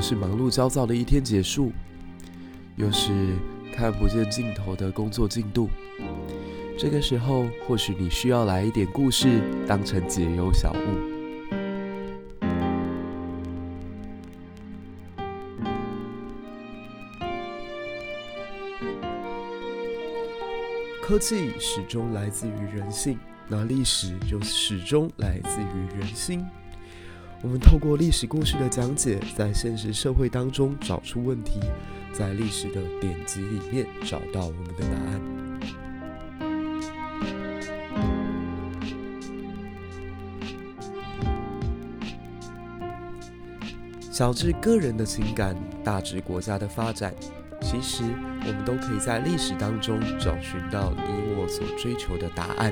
[0.00, 1.72] 是忙碌焦躁的一天结束，
[2.76, 3.10] 又是
[3.74, 5.68] 看不见尽头的工作进度。
[6.78, 10.76] 这个时候，或许你需要来一点故事，当成解忧小物。
[21.02, 26.46] 科技始终来自于人性，那历史就始终来自于人心。
[27.42, 31.58] 我们透过历史故事的讲解，在现实社会当中找出问题，
[32.12, 35.20] 在历史的典籍里面找到我们的答案。
[44.10, 47.14] 小至个人的情感，大至国家的发展。
[47.62, 48.02] 其实，
[48.46, 52.70] 我们都可以在历史当中找寻到你我所追求的答案。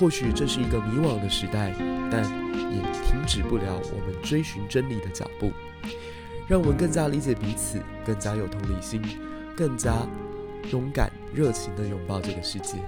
[0.00, 1.72] 或许这是一个迷惘的时代，
[2.10, 2.24] 但
[2.76, 5.52] 也停止不了我们追寻真理的脚步。
[6.48, 9.00] 让我们更加理解彼此，更加有同理心，
[9.56, 9.94] 更加
[10.70, 12.78] 勇敢、热情地拥抱这个世界。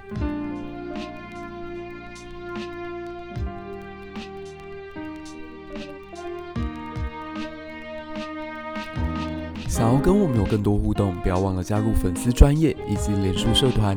[9.68, 13.96] 想要跟我们有更多互动，不要忘了加入粉丝专业以及脸书社团。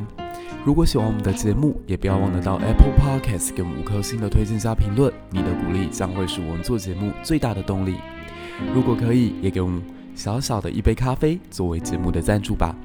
[0.68, 5.14] 如果喜欢我们的节目，也不要忘了到 Apple Podcast 给我们五颗星的推荐加评论。
[5.30, 7.96] 你的鼓励将会是我们做节目最大的动力。
[8.76, 9.82] 如果可以，也给我们
[10.14, 12.76] 小小的一杯咖啡作为节目的赞助吧。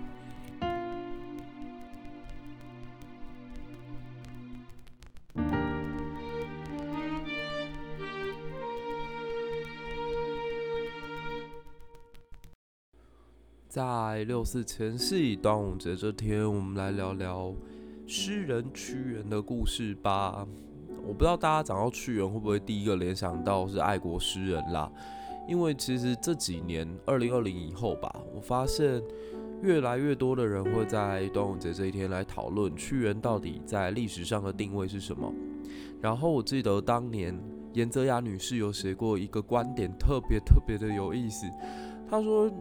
[13.69, 17.53] 在六四前夕，端午节这天，我们来聊聊
[18.15, 20.47] 诗人屈原的故事吧。
[21.03, 24.93] 我不知道大家讲到屈原会不会第一个联想到是爱国诗人啦？
[25.49, 29.03] 因为其实这几年，二零二零以后吧，我发现
[29.63, 35.33] 越来越多的人会在端午节这一天来讨论屈原到底在历史上的定位是什么。
[35.98, 37.35] 然后我记得当年
[37.73, 41.47] 严泽雅女士有写过一个观点，特别特别的有意思。
[42.11, 42.53] 她说。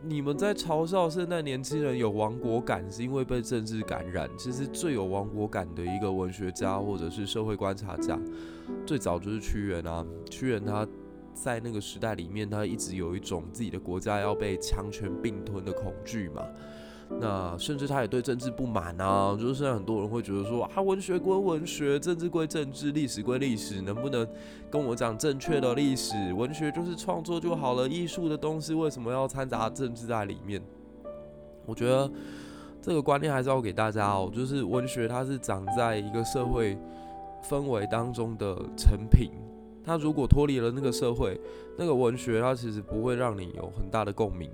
[0.00, 4.30] 你们在嘲笑现在年轻人有亡国感，是因为被政治感染。
[4.38, 8.18] 其实最有亡国感的一个文学家或者是社会观察家，
[8.86, 10.06] 最早就是屈原啊。
[10.30, 10.86] 屈原他
[11.34, 16.42] 在那个时代里面，他一直有一种自己的国家要被强权并吞的恐惧嘛。
[17.20, 24.28] 那甚至他也对政治不满啊，就是现在很多人会觉得说啊，文学归文学，政治归政治，历史归历史，能不能
[24.70, 26.14] 跟我讲正确的历史？
[26.34, 30.62] 文学就是创作就好了，艺术的东西为什么要掺杂政治在里面？
[31.64, 32.10] 我觉得
[32.80, 36.78] 这个观念还是要给大家哦，就是文学它是长在一个社会
[37.42, 39.30] 氛围当中的成品，
[39.82, 41.40] 它如果脱离了那个社会，
[41.78, 44.50] 那个文学它其实不会让你有很大的共鸣。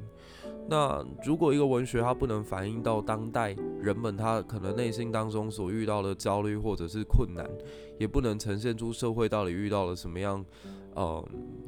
[0.66, 7.47] 那如果一个文学它不能反映到当代人们他可能内心当中所遇到的焦虑或者是困难，
[7.98, 10.42] 也不能呈现出社会到底遇到了什么样
[10.94, 11.22] 呃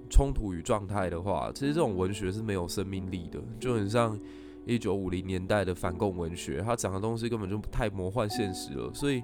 [0.09, 4.19] 冲突与状态的话，其实这种文学是没有生命力的，就很像
[4.65, 8.91] 一九五零年代的反共文学，它讲的东西根本就太魔幻现实了。
[8.95, 9.23] 所以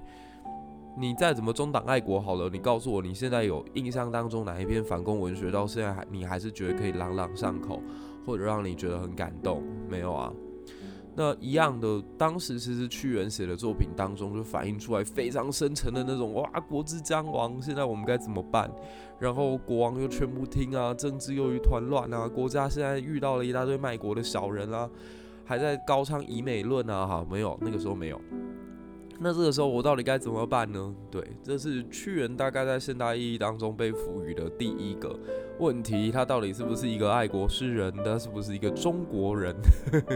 [0.95, 7.81] 你再怎么中党爱国好了，你告诉我你现在有印象当中哪一篇反共文学到现在还你还是觉得可以朗朗上口？
[8.25, 10.33] 或者让你觉得很感动，没有啊？
[11.15, 18.67] 那一样的，当时其实屈原写的作品当中就反映出来非常深沉的那种哇，国之将亡，现在我们该怎么办？
[19.19, 24.89] 然后国王又劝不听啊，政治又一团乱啊，国家现在遇到了一大堆卖国的小人啊，
[25.45, 28.19] 还在高唱以美论啊，哈，没有，那个时候没有。
[29.19, 30.93] 那这个时候我到底该怎么办呢？
[31.09, 35.17] 对，这是屈原大概在现代意义当中被赋予的第一个
[35.59, 37.93] 问题，他到底是不是一个爱国诗人？
[38.03, 39.55] 他是不是一个中国人？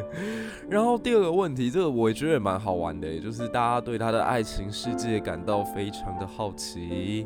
[0.70, 7.26] 然后第二个问题，这个我也觉得也蛮好玩的，也就是大家对他的爱情世界感到非常的好奇。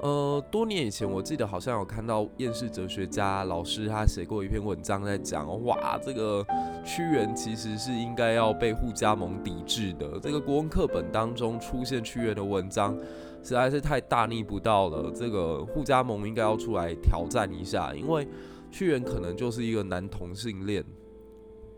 [0.00, 6.46] 呃，多年以前，我记得好像有看到厌世哲学家老师他写过一篇文章，在讲哇，这个
[6.84, 10.20] 屈原其实是应该要被护家盟抵制的。
[10.20, 12.96] 这个国文课本当中出现屈原的文章，
[13.42, 15.10] 实在是太大逆不道了。
[15.12, 18.28] 这个护家盟应该要出来挑战一下，因为
[18.70, 20.84] 屈原可能就是一个男同性恋，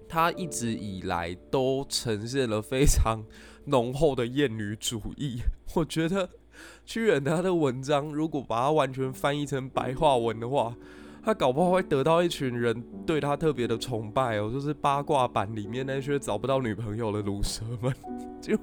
[0.06, 3.25] 他一直以来都呈现了非常
[3.65, 5.41] 浓厚的厌女主义。
[5.75, 6.29] 我觉得。
[6.91, 10.75] 屈原他的文章，如果把它完全翻译成白话文的话，
[11.23, 17.95] 他搞不好会得到一群人对他特别的崇拜哦，就是八卦版里面那些找不到女朋友的鲁蛇们。
[18.43, 18.59] 就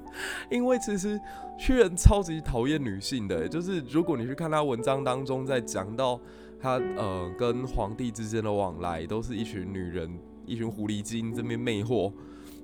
[0.50, 1.18] 因为其实
[1.58, 6.20] 屈原超级讨厌女性的，就是如果你去看他文章当中在讲到
[6.60, 12.12] 他呃跟皇帝之间的往来都是一群女人，一群狐狸精这边魅惑。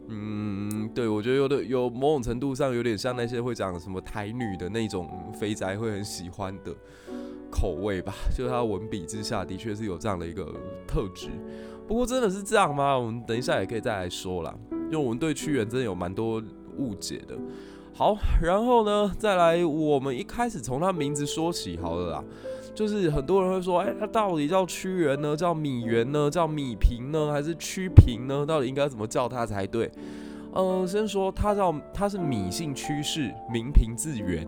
[0.09, 6.75] 嗯，对，我觉得有的有某种程度上有点像那些会讲什么台女的那种肥宅会很喜欢的
[7.51, 10.55] 口味吧，就是他文笔之下的确是有这样的一个
[10.87, 11.29] 特质。
[11.87, 12.99] 不过真的是这样吗？
[12.99, 16.43] 我们等一下也可以再来说啦，因为我们对屈原真的有蛮多
[16.77, 17.37] 误解的。
[17.93, 22.25] 好，然后呢，再来我们一开始从他名字说起好了啦。
[22.75, 25.37] 就是很多人会说，哎、欸，他到底叫屈原呢？
[25.37, 26.29] 叫米原呢？
[26.29, 27.31] 叫米平呢？
[27.33, 28.45] 还是屈平呢？
[28.45, 29.89] 到底应该怎么叫他才对？
[30.53, 34.45] 呃，先说他叫他是米姓屈氏，名平字原，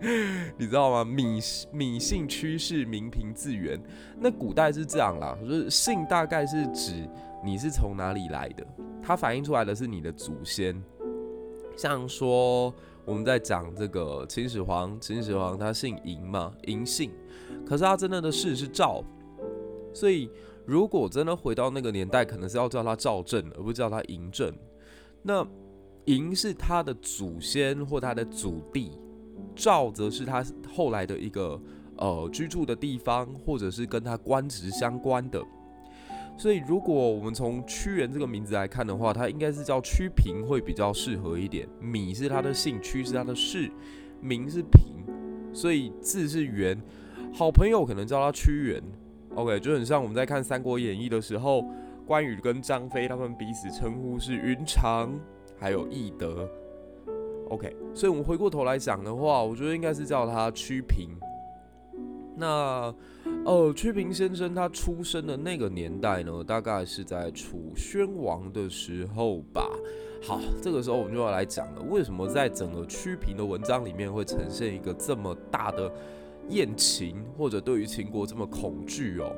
[0.58, 1.04] 你知道吗？
[1.04, 1.40] 米
[1.72, 3.80] 米姓屈氏，名平字原。
[4.18, 7.08] 那古代是这样啦，就是姓大概是指
[7.42, 8.66] 你是从哪里来的，
[9.02, 10.82] 它反映出来的是你的祖先，
[11.76, 12.74] 像说。
[13.04, 17.10] 我们在讲这个秦始皇，秦始皇他姓嬴嘛，嬴姓，
[17.66, 19.02] 可是他真正的氏是赵，
[19.92, 20.30] 所以
[20.64, 24.54] 如果真的回到那个年代，可能是要叫他赵政，而不叫他嬴政。
[25.22, 25.46] 那
[26.06, 28.92] 嬴是他的祖先或他的祖地，
[29.56, 31.60] 赵则是他后来的一个
[31.96, 35.42] 呃居住的地方，或者是跟他官职相关的。
[36.40, 41.68] 所以，如果我们从屈原这个名字来看的话，他应该是叫屈平会比较适合一点。
[41.78, 43.70] 米是他的姓，屈是他的氏，
[44.22, 45.04] 名是平，
[45.52, 46.80] 所以字是原。
[47.30, 48.82] 好朋友可能叫他屈原
[49.34, 51.62] ，OK，就很像我们在看《三国演义》的时候，
[52.06, 55.12] 关羽跟张飞他们彼此称呼是云长，
[55.58, 56.48] 还有翼德
[57.50, 57.76] ，OK。
[57.94, 61.10] 所以我们回过头来讲的话，我觉得应该是叫他屈平。
[62.40, 62.92] 那。
[63.44, 69.70] 呃，屈平先生他出生的那个年代呢，大概是在楚宣王的时候吧。
[70.22, 75.90] 好，这个时候我们就要来讲了，为什么在整个屈平的文章里面会呈现一个这么大的
[76.48, 79.32] 厌秦，或者对于秦国这么恐惧哦？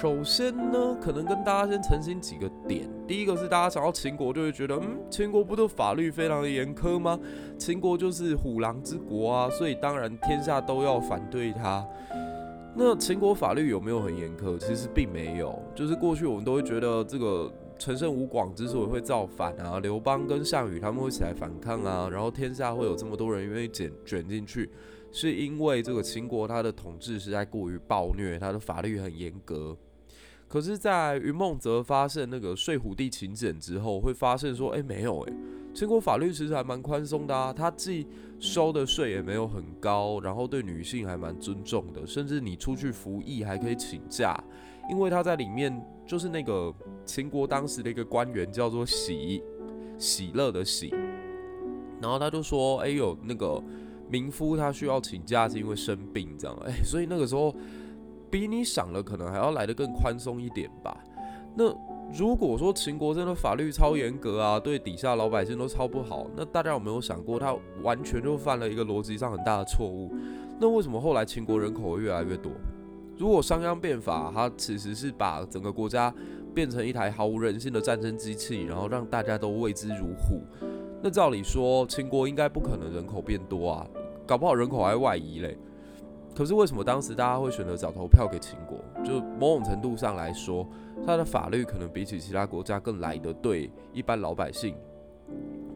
[0.00, 2.88] 首先呢，可能跟大家先澄清几个点。
[3.06, 7.18] 第一个是大家想到秦国就会觉得，嗯，秦国不都法律非常的严苛吗？
[7.56, 11.86] 秦国就是虎狼之国啊，所以当然天下都要反对他。
[12.74, 14.58] 那秦国法律有没有很严苛？
[14.58, 24.68] 其实并没有，就是过去我们都会觉得这个陈胜吴广之所以会造反啊，刘邦跟项羽他们会起来反抗啊，然后天下会有这么多人愿意卷卷进去，
[25.12, 29.76] 是因为这个秦国它的统治实在过于暴虐，它的法律很严格。
[30.54, 35.32] 可是，在云梦泽发现那个睡虎地秦简之后，会发现说，哎，没有哎。
[35.74, 38.06] 秦国法律其实还蛮宽松的啊，他既
[38.38, 44.40] 收的税也没有很高，然后对女性还蛮尊重的，甚至你出去服役还可以请假，
[44.88, 46.72] 因为他在里面就是那个
[47.04, 49.42] 秦国当时的一个官员叫做喜，
[49.98, 50.94] 喜乐的喜，
[52.00, 53.60] 然后他就说，哎，有那个
[54.08, 57.52] 民夫他需要请假是因为生病这样，哎，所以那个时候
[58.34, 60.96] 比你想的可能还要来得更宽松一点吧，
[61.54, 61.72] 那。
[62.12, 70.12] 如果说秦国真的法律超严格啊，对底下老百姓都超不好，那大家有没有想过，他完全就犯了一个逻辑上很大的错误？
[70.60, 72.52] 那为什么后来秦国人口会越来越多？
[73.16, 76.14] 如果商鞅变法，他其实是把整个国家
[76.54, 80.42] 变成一台毫无人性的战争机器，然后让大家都畏之如虎，
[81.02, 83.86] 那照理说秦国应该不可能人口变多啊，
[84.26, 85.56] 搞不好人口还外移嘞。
[86.34, 88.78] 可是为什么当时大家会选择找投票给秦国？
[89.04, 90.66] 就某种程度上来说，
[91.06, 94.74] 他的法律可能比起其他国家更来的对一般老百姓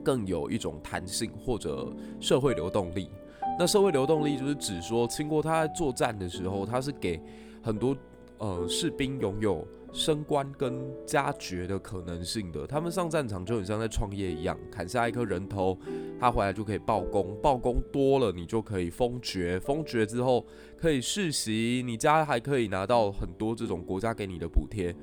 [0.02, 1.86] 更有一种弹性或者
[2.20, 3.10] 社会流动力。
[3.58, 7.20] 那社会流动力就是指说，秦国他在作战的时候，他是给
[7.62, 7.96] 很多
[8.38, 9.66] 呃士兵拥有。
[9.92, 15.78] 升官跟加爵的可能性的，他们上战场就很像在创业一样，砍下一颗人头，
[16.20, 24.94] 他回来就可以报功，报功多了你就可以封爵，封爵之后可以世袭，你家还可以拿到很多这种国家给你的补贴。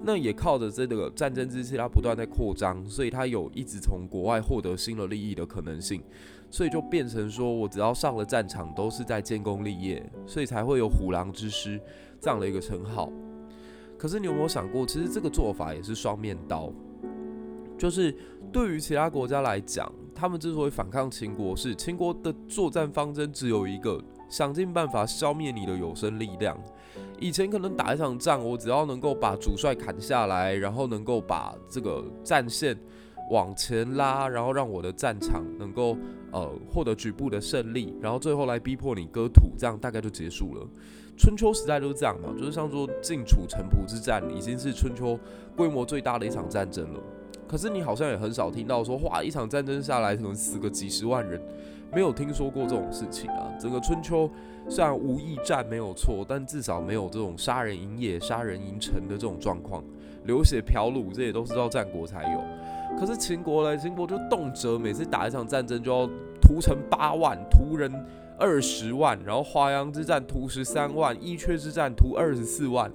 [0.00, 6.00] 那也靠着这个战争机器，它不断在扩张，所以它有一直从国外获得新的利益的可能性，
[6.50, 11.80] 所以就变成说我只要上了战场都是在建功立业，所以才会有虎狼之师
[12.20, 13.10] 这样的一个称号。
[13.98, 16.72] 可是你有没有想过，其实这个做法也是双面刀。
[17.76, 18.14] 就是
[18.52, 26.56] 对于其他国家来讲，他们之所以反抗秦国，是秦国的作战方针只有一个，想尽办法消灭你的有生力量。
[27.20, 32.76] 以前可能打一场仗，我只要能够把主帅砍下来，然后能够把这个战线
[33.30, 35.96] 往前拉，然后让我的战场能够
[36.32, 40.66] 呃获得局部的胜利，然后最后来逼迫你割土，这样大概就结束了。
[41.18, 45.18] 春秋时代都是这样嘛，就是像说晋楚城濮之战，已经是春秋
[45.56, 47.00] 规模最大的一场战争了。
[47.48, 51.40] 可是你好像也很少听到说，哇，一场战争下来可能死个几十万人，
[51.92, 53.50] 没有听说过这种事情啊。
[53.58, 54.30] 整个春秋
[54.68, 59.82] 虽然无义战没有错，但至少没有这种杀人营业、杀人营城的这种状况，
[60.24, 62.40] 流血嫖掳这些都是到战国才有。
[62.98, 63.76] 可是秦国呢？
[63.76, 66.06] 秦国就动辄每次打一场战争就要
[66.40, 67.92] 屠城八万，屠人
[68.38, 72.90] 二十万，然后华阳之战屠十三万，伊阙之战屠二十四万，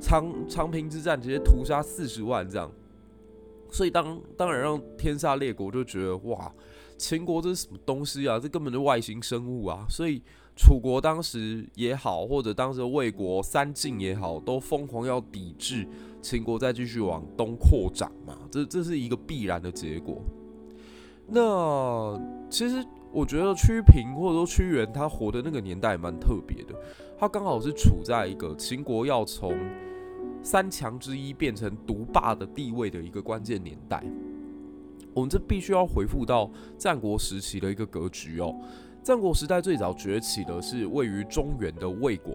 [0.00, 2.70] 长长平之战直接屠杀四十万这样。
[3.70, 6.52] 所以当当然让天下列国就觉得哇，
[6.96, 8.38] 秦国这是什么东西啊？
[8.38, 9.84] 这根本就外星生物啊！
[9.90, 10.22] 所以
[10.54, 15.86] 楚国当时也好，或者当时魏国三晋也好，都疯狂要抵制。
[16.22, 20.22] 秦国再继续往东扩展嘛，这这是一个必然的结果。
[21.26, 22.82] 那其实
[23.14, 26.74] 我觉得屈平或者说屈原他活的那个年代蛮特别的，
[27.16, 29.56] 他刚好是处在一个秦国要从
[30.42, 34.02] 三强之一变成独霸的地位的一个关键年代。
[35.14, 38.52] 我们这必须要回复到战国时期的一个格局哦。
[39.00, 42.34] 战国时代最早崛起的是位于中原的魏国。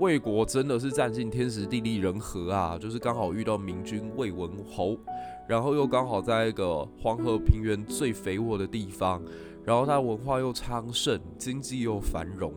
[0.00, 4.98] 魏国真的是占尽天时地利人和啊，就是刚好遇到明君魏文侯，
[5.46, 9.22] 然后又刚好在一个黄河平原最肥沃的地方，
[9.66, 12.54] 然后他文化又昌盛，经济又繁荣，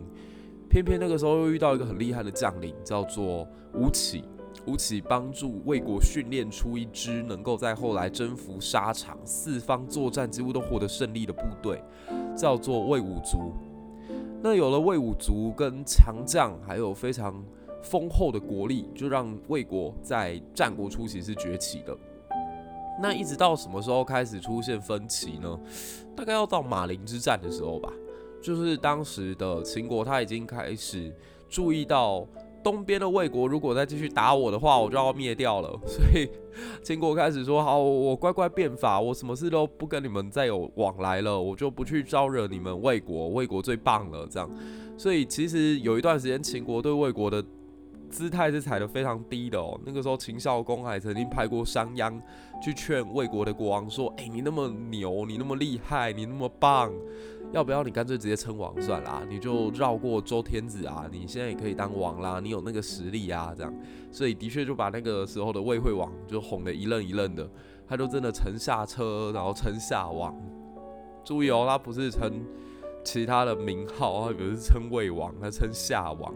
[0.69, 4.23] 偏偏那个时候又遇到一个很厉害的将领，叫做吴起。
[4.65, 11.81] 吴起帮助魏国训练出一支能够在后来征服沙场、四方作战几乎都获得胜利的部队，
[12.35, 13.53] 叫做魏武卒。
[14.43, 17.43] 那有了魏武卒跟强将，还有非常
[17.81, 21.97] 丰厚的国力，就让魏国在战国初期是崛起的。
[23.01, 25.59] 那一直到什么时候开始出现分歧呢？
[26.15, 27.91] 大概要到马陵之战的时候吧，
[28.41, 31.13] 就是当时的秦国他已经开始
[31.49, 32.27] 注意到。
[32.61, 35.79] 东边的魏国如果再继续打我的话，我就要灭掉了。
[35.87, 36.29] 所以
[36.83, 43.29] 秦国开始说：“好，我乖乖变法，我什么事都不跟你们再有往来了，我就不去招惹你们魏国。
[43.29, 44.51] 魏国最棒了。”这样，
[44.97, 47.41] 所以其实有一段时间，秦国对魏国的
[48.09, 49.79] 姿态是踩得非常低的哦。
[49.85, 52.13] 那个时候，秦孝公还曾经派过商鞅
[52.61, 56.91] 去劝魏国的国王说：“诶，你那么牛，你那么厉害，你那么棒。”
[57.51, 63.73] 要不要你干脆直接称王算了，你就绕过周天子啊，你现在也可以当王啦，你有那个实力啊，这样，
[64.11, 67.49] 所以的确就把那个时候的魏惠王就哄得一愣一愣的，
[67.87, 70.39] 他就真的称下车，然后称夏王。
[71.23, 72.31] 注意哦，他不是称
[73.03, 76.31] 其他的名号，他比如是称魏王，他称夏王，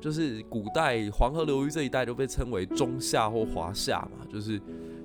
[0.00, 4.60] 就是古代黄河流域这一带都被称为中夏或华夏嘛，就是。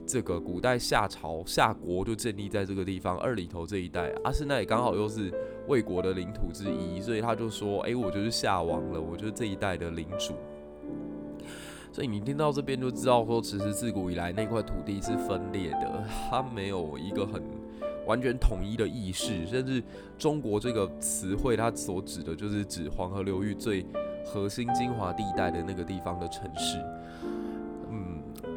[0.08, 5.34] 这个古代夏朝夏国就建立在这个地方二里头这一带，阿斯那也刚好又是
[5.68, 10.34] 魏国的领土之一，所以他就说：“哎，我就是夏王了，我就是这一带的领主。”
[11.92, 17.42] 所以你听到这边就知道说，其实自古以来那块土地是分裂的，它没有一个很
[18.06, 19.82] 完全统一的意识，甚至
[20.20, 23.86] 中国这个词汇它所指的就是指黄河流域最
[24.26, 26.78] 核心精华地带的那个地方的城市。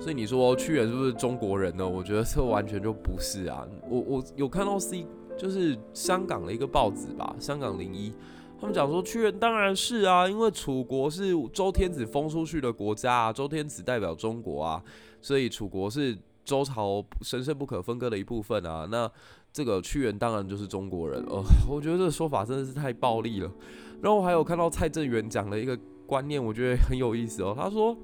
[0.09, 1.87] 所以你说屈原是不是中国人呢？
[1.87, 3.69] 我觉得这完全就不是啊！
[3.91, 5.05] 我我有看到 C，
[5.37, 8.11] 就是香港的一个报纸吧，香港零一，
[8.59, 14.83] 他们讲说屈原当然是啊，因为楚国是周天子封出去的国家啊，周天子代表中国啊，
[15.21, 18.89] 所以楚国是周朝神圣不可分割的一部分啊。
[18.91, 19.07] 那
[19.53, 23.53] 这个屈原当然就是中国人哦， 我觉得这个说法真的是太暴力了。
[24.01, 27.95] 然后还有看到蔡正元讲了一个观念，我觉得很有意思哦，他说。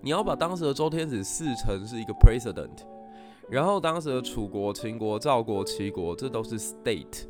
[0.00, 2.70] 你要把当时的周天子视成是一个 president，
[3.48, 7.26] 然后当时的楚国、秦国、赵国、齐国，这都是 state。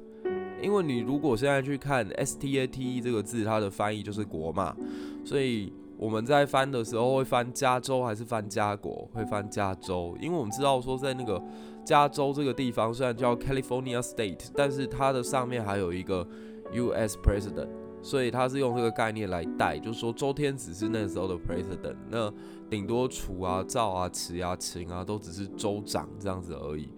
[0.61, 4.76] 因为你如果现在去看 state 这个字，它的翻译就是国嘛，
[5.25, 9.08] 所以我们在翻的时候会翻加州还是翻加国？
[9.12, 11.42] 会翻加州，因为我们知道说在那个
[11.84, 16.25] 加州这个地方虽然叫 California State，但是它的上面还有一个
[16.72, 17.81] US president。
[18.02, 22.32] 所以他是用这个概念来带，就是说周天子是那时候的 president，那
[22.68, 26.88] 顶多楚啊、赵啊、齐啊、秦啊都只是州长这样子而已。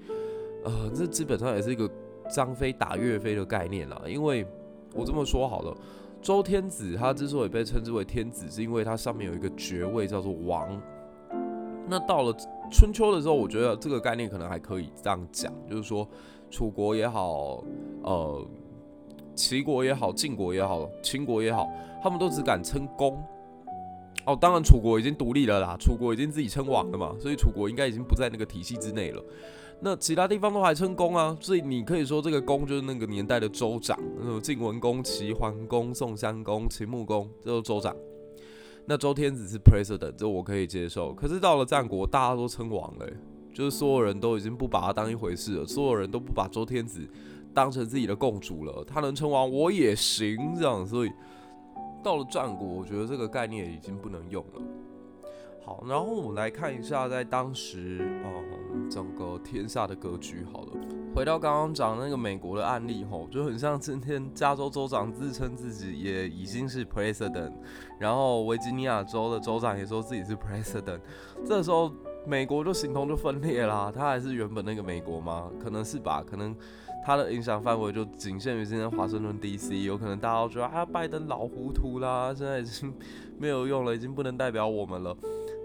[0.65, 1.87] 呃，这基本上也是一个
[2.31, 4.01] 张飞打岳飞的概念啦。
[4.07, 4.47] 因为
[4.95, 5.77] 我这么说好了，
[6.23, 10.81] 周天子他之所以被称之为天子，是因为他上面有一个爵位叫做王。
[11.87, 12.35] 那到了
[12.73, 16.09] 春秋的时候，我觉得这个概念可能还可以这样讲，就是说
[16.51, 17.63] 楚国也好，
[18.03, 18.47] 呃。
[19.35, 21.69] 齐国也好，晋国也好，秦国也好，
[22.03, 23.23] 他们都只敢称公。
[24.27, 29.23] 哦，当然楚国已经独立了啦，楚国已经自己称王了嘛，所以楚国应该已经不在那个体系之内了。
[29.81, 37.95] 那其他地方都还称公啊，所以你可以说这个公就是那个年代的州长，那晋文公、齐桓公、宋襄公、秦穆公，这都州长。
[38.87, 41.13] 那周天子是 president，这我可以接受。
[41.13, 43.07] 可是到了战国，大家都称王了，
[43.53, 47.07] 就是所有人都已经不把他当一回事了，所有人都不把周天子。
[47.55, 51.13] 当成自己的共主了，他能称王我也行这样，所以
[52.03, 54.63] 到了战国，我觉得这个概念已经不能用了。
[55.65, 60.45] 好，然后我们来看一下在当时，嗯，整个天下的格局。
[60.53, 60.73] 好了，
[61.15, 67.53] 回到刚刚讲那个美国的案例吼，就很像今天加州州长自称自己也已经是 president，
[67.99, 71.01] 然后维吉尼亚州的州长也说自己是 president，
[71.47, 71.91] 这时候
[72.27, 73.91] 美国就形同就分裂啦。
[73.91, 75.51] 他还是原本那个美国吗？
[75.63, 76.55] 可能是吧，可能。
[77.05, 82.91] 它的影响范围就仅限于今天华盛顿 DC，有可能大家都觉得啊，拜登老糊涂啦，现在已经
[83.39, 85.15] 没有用了，已经不能代表我们了。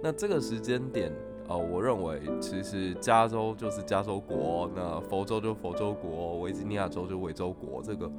[0.04, 1.10] 那这个时间点，
[1.48, 8.12] 呃，我认为其实加州就是加州国，那佛州就佛州国，维吉尼亚州就维州国，这个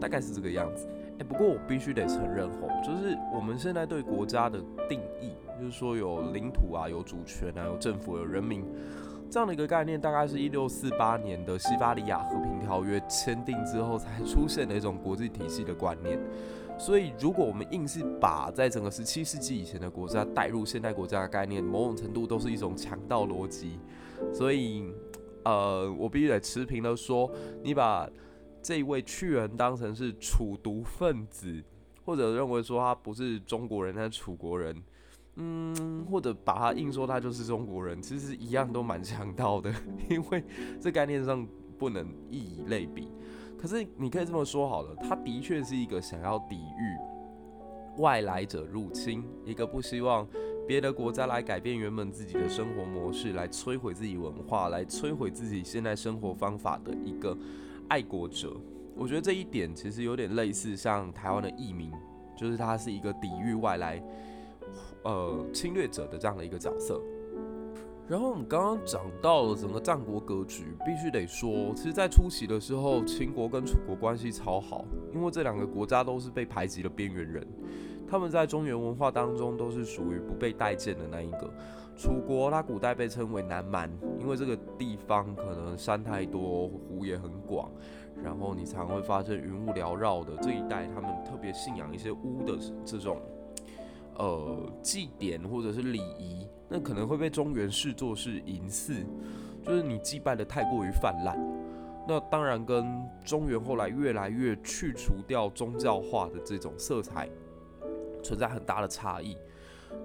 [0.00, 0.88] 大概是这个样子。
[1.20, 8.64] 哎、不过我必须得承认吼，就是我们现在对国家的定义，就是说有领土啊，有主权啊，有政府，有人民。
[9.34, 16.16] 这样的一个概念，大概是一六四八年的西巴利亚和平条约签订之后才出现的一种国际体系的观念。
[16.78, 23.76] 所以，如果我们硬是把在整个十七世纪以前的国家带入现代国家的概念，某种程度都是一种强盗逻辑。
[24.32, 24.84] 所以，
[25.42, 27.28] 呃，我必须得持平的说，
[27.60, 28.08] 你把
[28.62, 31.60] 这一位屈原当成是楚毒分子，
[32.04, 34.80] 或者认为说他不是中国人，他是楚国人。
[35.36, 39.72] 嗯，或者把它硬说他就是中国人，其实一样都蛮强盗的，
[40.08, 40.44] 因为
[40.80, 43.08] 这概念上不能一以类比。
[43.58, 50.26] 可是你可以这么说好了，他的确是一个想要抵御外来者入侵，一个不希望
[50.68, 57.36] 别的国家来改变原本自己的生活模式，来摧毁自己文化，来摧毁自己现在生活方法的一个
[57.88, 58.54] 爱国者。
[58.94, 61.90] 我觉得这一点其实有点类似像台湾的义民，
[62.36, 64.02] 就是他是一个抵御外来。
[65.04, 67.00] 呃，侵略者的这样的一个角色。
[68.06, 74.84] 然后我们刚刚讲到了整个战国格局，必须得说，其实，在初期的时候，秦国跟楚国关系超好，
[75.14, 77.46] 因为这两个国家都是被排挤的边缘人，
[78.06, 81.50] 他们在中原文化当中都是属于不被待见的那一个。
[81.96, 83.90] 楚国它古代被称为南蛮，
[84.20, 87.70] 因为这个地方可能山太多，湖也很广，
[88.22, 93.16] 然后你常会发现云雾缭绕的这一带，他们特别信仰一些巫的这种。
[94.16, 99.04] 呃，祭典或者是礼仪，那可能会被中原视作是淫祀，
[99.64, 101.36] 就是你祭拜的太过于泛滥。
[102.06, 102.86] 那当然跟
[103.24, 107.28] 中原后来越来越去除掉宗教化的这种色彩，
[108.22, 109.36] 存在很大的差异。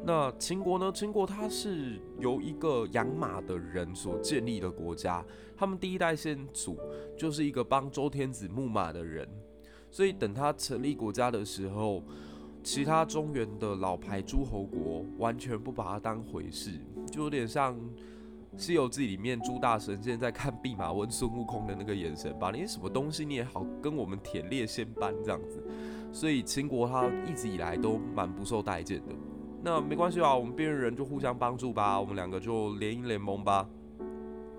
[0.03, 0.91] 那秦国呢？
[0.91, 5.23] 秦国它是由一个养马的人所建立的国家，
[5.55, 6.79] 他们第一代先祖
[7.17, 9.29] 就是一个帮周天子牧马的人，
[9.91, 12.03] 所以等他成立国家的时候。
[12.63, 16.71] 其他中原的老牌诸侯国完全不把它当回事，
[17.09, 17.75] 就有点像
[18.57, 22.51] 《西游记》里面猪大神仙在看弼马温孙悟空的那个眼神吧？
[22.51, 25.63] 你什么东西你也好跟我们舔猎仙班这样子，
[26.11, 29.13] 所以秦国他一直以来都蛮不受待见的。
[29.63, 33.67] 那没关系吧，我们边缘人就互相帮助吧，我们两个就联姻联盟吧。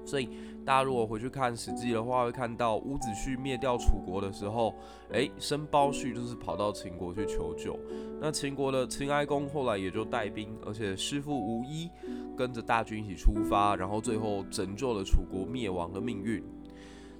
[0.04, 0.30] 所以
[0.70, 4.72] 大家如果回去看《史记》的话，会看到伍子胥灭掉楚国的时候，
[5.10, 7.76] 诶，申包胥就是跑到秦国去求救。
[8.20, 11.90] 那秦国的秦哀公后来也就带兵，而且师父无一
[12.36, 16.40] 跟着大军一起出发，然后最后拯救了楚国灭亡的命运。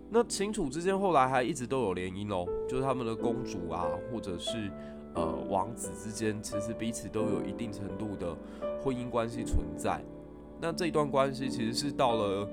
[0.09, 4.71] 那秦楚之间后来还一直都有联姻哦，就是他们的公主啊，或者是
[5.17, 8.33] 呃王子之间，其实彼此都有一定程度的
[8.81, 10.01] 婚姻关系存在。
[10.61, 12.49] 那这一段关系其实是到了。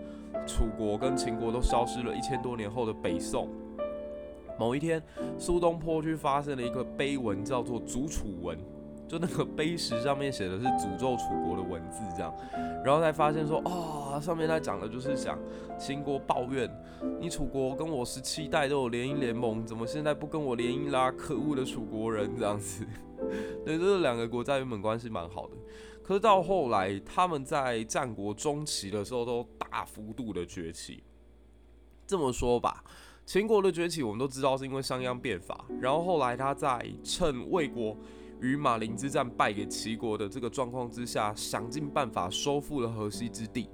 [0.45, 3.49] 楚国跟秦国都消失了一千多年后的北宋，
[4.59, 5.01] 某一天，
[5.37, 8.57] 苏东坡去发现了一个碑文，叫做《诅楚文》，
[9.07, 12.33] 就那个碑石上面写的是诅咒楚国的文字，这样，
[12.83, 13.71] 然后才发现说，啊、
[14.15, 15.37] 哦，上面他讲的就是想
[15.77, 16.69] 秦国抱怨，
[17.19, 21.11] 你楚国跟我十七代都有联姻联盟，怎么现在不跟我联姻啦？
[21.11, 22.85] 可恶的楚国人，这样子，
[23.65, 25.55] 对，这两个国家原本关系蛮好的。
[26.07, 31.03] 可是到后来，他们在战国中期的时候都大幅度的崛起。
[32.05, 32.81] 这么说吧，
[33.25, 37.97] 秦国的崛起我们都知道是因为商鞅变法，然后后来他在趁魏国
[38.39, 43.69] 与马陵之战败给齐国的这个状况之下，想尽办法收复了河西之地。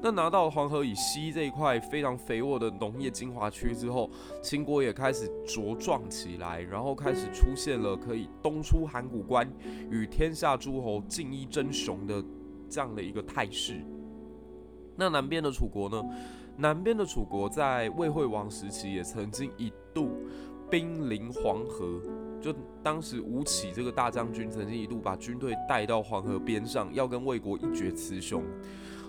[0.00, 4.08] 那拿到黄河以西这一块非常肥沃的农业精华区之后，
[4.42, 9.50] 秦国也开始茁壮起来，然后开始出现了可以东出函谷关，
[9.90, 12.24] 与天下诸侯竞一争雄的
[12.68, 13.84] 这样的一个态势。
[14.96, 16.02] 那南边的楚国呢？
[16.56, 20.10] 南边的楚国在魏惠王时期也曾经一度
[20.68, 22.00] 兵临黄河，
[22.40, 22.52] 就
[22.82, 28.42] 当时吴起这个大将军曾经一度把军队带到黄河边上，要跟魏国一决雌雄。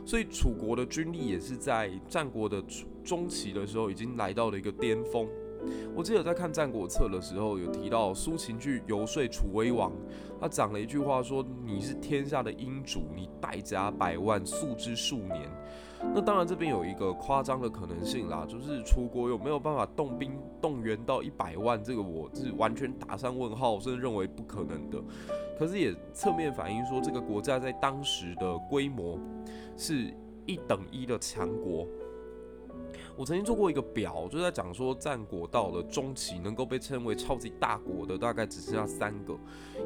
[0.05, 2.63] 所以楚国的军力也是在战国的
[3.03, 5.27] 中期的时候已经来到了一个巅峰。
[5.93, 9.91] 我记得在看《战国策》的时候，有提到苏秦去游说楚威王，
[10.39, 15.49] 他讲了一句话说：“你是天下的英主，你带甲百万，素之数年。”
[16.15, 24.97] 那当然这边有一个夸张的可能性啦，就是楚国有没有办法动兵动员到一百万，这个我是完全打上问号，甚至认为不可能的。
[25.57, 29.19] 可是也侧面反映说，这个国家在当时的规模
[29.79, 30.13] 是
[30.45, 31.87] 一等一的强国。
[33.15, 39.37] 我曾经做过一个表，就在讲说，战国到了中期，能够被称为超级大国的大概只剩下三个，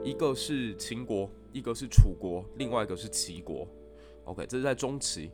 [0.03, 3.67] 一个是秦国，一个是楚国，另外一个是齐国。
[4.25, 5.31] OK，这是在中期。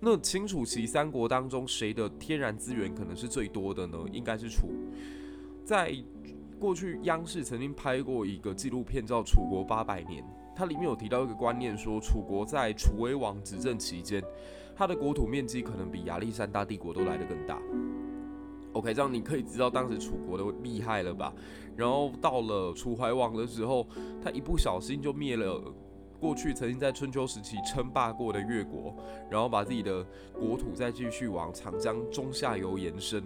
[0.00, 3.98] 那秦楚齐三国当中，谁的天然资源可能是最多的呢？
[4.12, 4.68] 应该是楚。
[5.64, 5.92] 在
[6.58, 10.22] 过去央视曾经拍过一个纪录片，叫《楚国八百年》，
[10.58, 14.20] 它里面有提到一个观念，说楚国在楚威王执政期间。
[14.74, 17.62] 它的国土面积可能比亚历山大帝国都来得更大。
[18.72, 21.32] OK，这样你可以知道当时楚国的厉害了吧？
[21.76, 23.86] 然后到了楚怀王的时候，
[24.20, 25.62] 他一不小心就灭了
[26.20, 28.94] 过去曾经在春秋时期称霸过的越国，
[29.30, 33.22] 然后把自己的国土再继续往长江中下游延伸，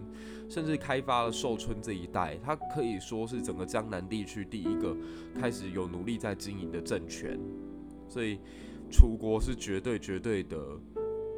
[0.49, 2.37] 甚至开发了寿春这一带。
[2.45, 4.97] 他可以说是整个江南地区第一个
[5.41, 7.39] 开始有奴隶在经营的政权。
[8.09, 8.39] 所以
[8.91, 10.59] 楚国是绝对绝对的。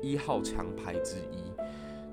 [0.03, 1.51] 一号强牌之一，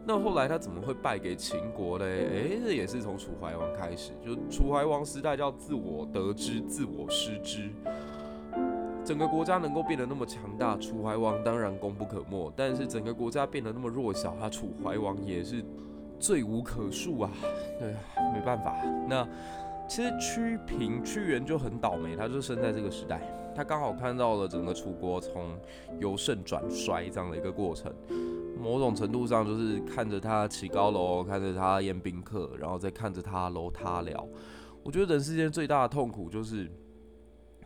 [0.07, 2.05] 那后来他怎么会败给秦国嘞？
[2.05, 7.69] 诶、这也是从楚怀王开始，就楚怀王时代叫自我得之，自我失之。
[9.03, 12.51] 整个国家能够变得那么强大，楚怀王当然功不可没。
[12.55, 15.63] 但是整个国家变得那么弱小，他楚怀王也是
[16.19, 17.31] 罪无可恕啊。
[17.79, 17.99] 对啊，
[18.33, 18.75] 没办法。
[19.09, 19.27] 那
[19.87, 23.21] 其实屈平屈原就很倒霉，他就生在这个时代。
[23.53, 25.57] 他刚好看到了整个楚国从
[25.99, 27.91] 由盛转衰这样的一个过程，
[28.57, 34.25] 某种程度上就是看着他起高楼，看着他宴宾客，然后再看着他楼塌了。
[34.83, 36.71] 我觉得人世间最大的痛苦就是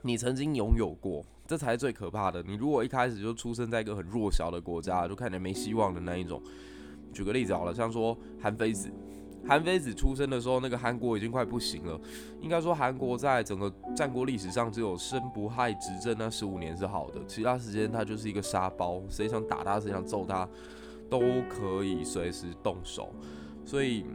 [0.06, 2.44] 你曾经拥有过，这才是最可怕的。
[2.44, 6.40] 你如果一开始就出生在一个很弱小的国家，就看起来没希望的那一种。
[7.12, 8.92] 举个例子好了，像说韩非子。
[9.48, 12.00] 韩非子出生的时候，那个韩国已经快不行了。
[12.40, 20.48] 应该说，韩国在整个战国历史上，只有申不害执政那十五年是好的，其他时间他就是一个沙包，谁想打他，谁想揍他，
[21.10, 23.12] 都可以随时动手。
[23.64, 24.06] 所以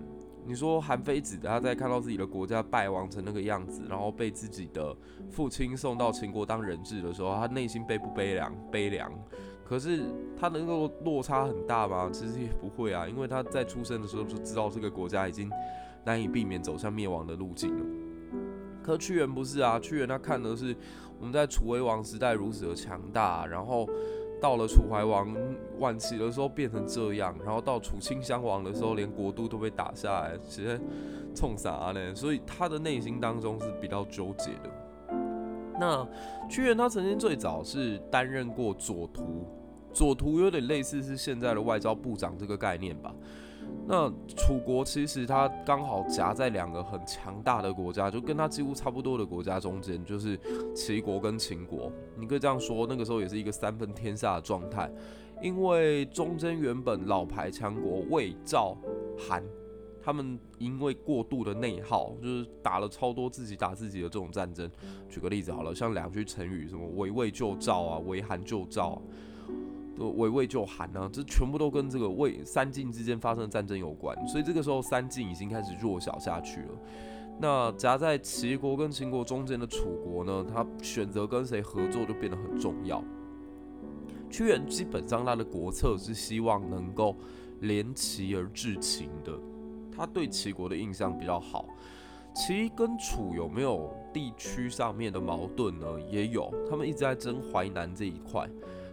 [0.44, 4.96] 你说韩非子他在看到自己的国家败亡成那个样子，然后被自己的
[5.30, 8.52] 父亲送到秦国当人质的时候，他内心悲不悲凉？
[8.70, 9.12] 悲凉。
[9.64, 10.02] 可是
[10.36, 12.10] 他能够落差很大吗？
[12.12, 15.48] 其实也不会啊，因为他在出生的时候就知道这个国家已经
[16.04, 17.84] 难以避免走向灭亡的路径了。
[18.82, 20.74] 可屈原不是啊，屈原他看的是
[21.20, 23.88] 我们在楚威王时代如此的强大，然后
[24.40, 25.34] 到了楚怀王
[25.78, 30.80] 晚期的时候变成这样，然后到楚顷襄王的时候连国都都被打下来，直接
[31.34, 32.14] 冲啥呢？
[32.14, 34.70] 所以他的内心当中是比较纠结的。
[35.78, 36.06] 那
[36.48, 39.46] 屈原他曾经最早是担任过左徒。
[39.92, 43.12] 左徒有点类似是现在的外交部长这个概念吧。
[43.86, 50.38] 那楚国其实它刚好夹在两个很强大的国家，就跟它几乎差不多的国家中间，就是
[50.74, 51.90] 齐国跟秦国。
[52.16, 54.90] 你可以这样说，那个时候也是一个三分天下的状态。
[55.42, 58.76] 因为中间原本老牌强国魏、赵、
[59.18, 59.42] 韩，
[60.02, 64.70] 他们因为过度的内耗，就是打了超多自己打自己的这种战争。
[65.08, 69.02] 举个例子好了，像两句成语，什么围魏救赵啊，围韩救赵。
[70.08, 76.68] 围魏救韩呢，这全部都跟这个魏三晋之间发生的战争有关，所以这个时候三晋已经开始弱小下去了。
[77.38, 83.02] 那夹在齐国跟秦国中间的楚国呢，他选择跟谁合作就变得很重要。
[84.30, 87.16] 屈原基本上他的国策是希望能够
[87.60, 89.32] 联齐而制秦的，
[89.96, 91.66] 他对齐国的印象比较好。
[92.32, 95.86] 齐跟楚有没有地区上面的矛盾呢？
[96.08, 98.48] 也有，他们一直在争淮南这一块。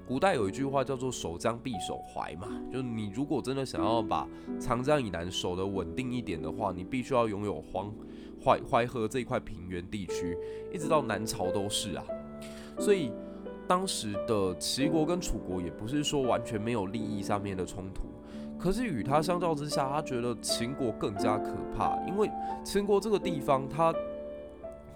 [0.07, 4.25] 古代有一句话叫做“守江必守淮”嘛，就是你如果真的想要把
[4.57, 7.93] 长江以南守得稳定一点的话，你必须要拥有黄
[8.41, 10.37] 淮淮河这一块平原地区，
[10.73, 12.03] 一直到南朝都是啊。
[12.79, 13.11] 所以
[13.67, 18.03] 当时的齐国跟楚国也不是说完全没有利益上面的冲突，
[18.57, 22.31] 可是与他相较之下，他觉得秦国更加可怕，因为
[22.63, 23.93] 秦国这个地方它。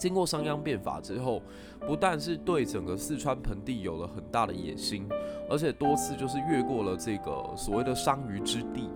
[0.02, 1.44] 经过商鞅变法之后，
[1.86, 5.08] 不但是对整个四川盆地有了很大的野心，
[5.48, 8.90] 而且多次就是越过了这个所谓的商于之地，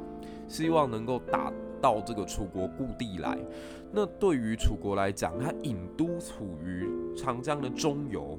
[0.47, 3.37] 希望能够打到这个楚国故地来。
[3.91, 8.35] 那对于楚国来讲，它郢都处于长江的中游，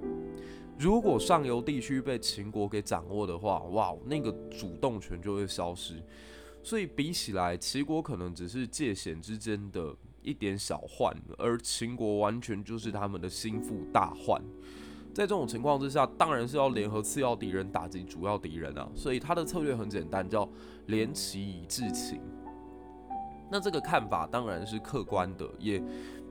[0.77, 6.03] 如果上游地区被秦国给掌握的话，哇，那个主动权就会消失。
[6.65, 9.95] 所以比起来，齐国可能只是界限之间的
[10.27, 14.43] 一点小患，而秦国完全就是他们的心腹大患。
[15.15, 18.87] 在这种情况之下，当然是要联合次要敌人打击主要敌人啊。
[18.95, 20.47] 所以他的策略很简单，叫
[20.89, 22.21] 联齐以制秦。
[23.51, 25.83] 那这个看法当然是客观的，也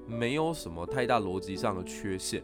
[0.05, 2.43] 没有什么太大逻辑上的缺陷。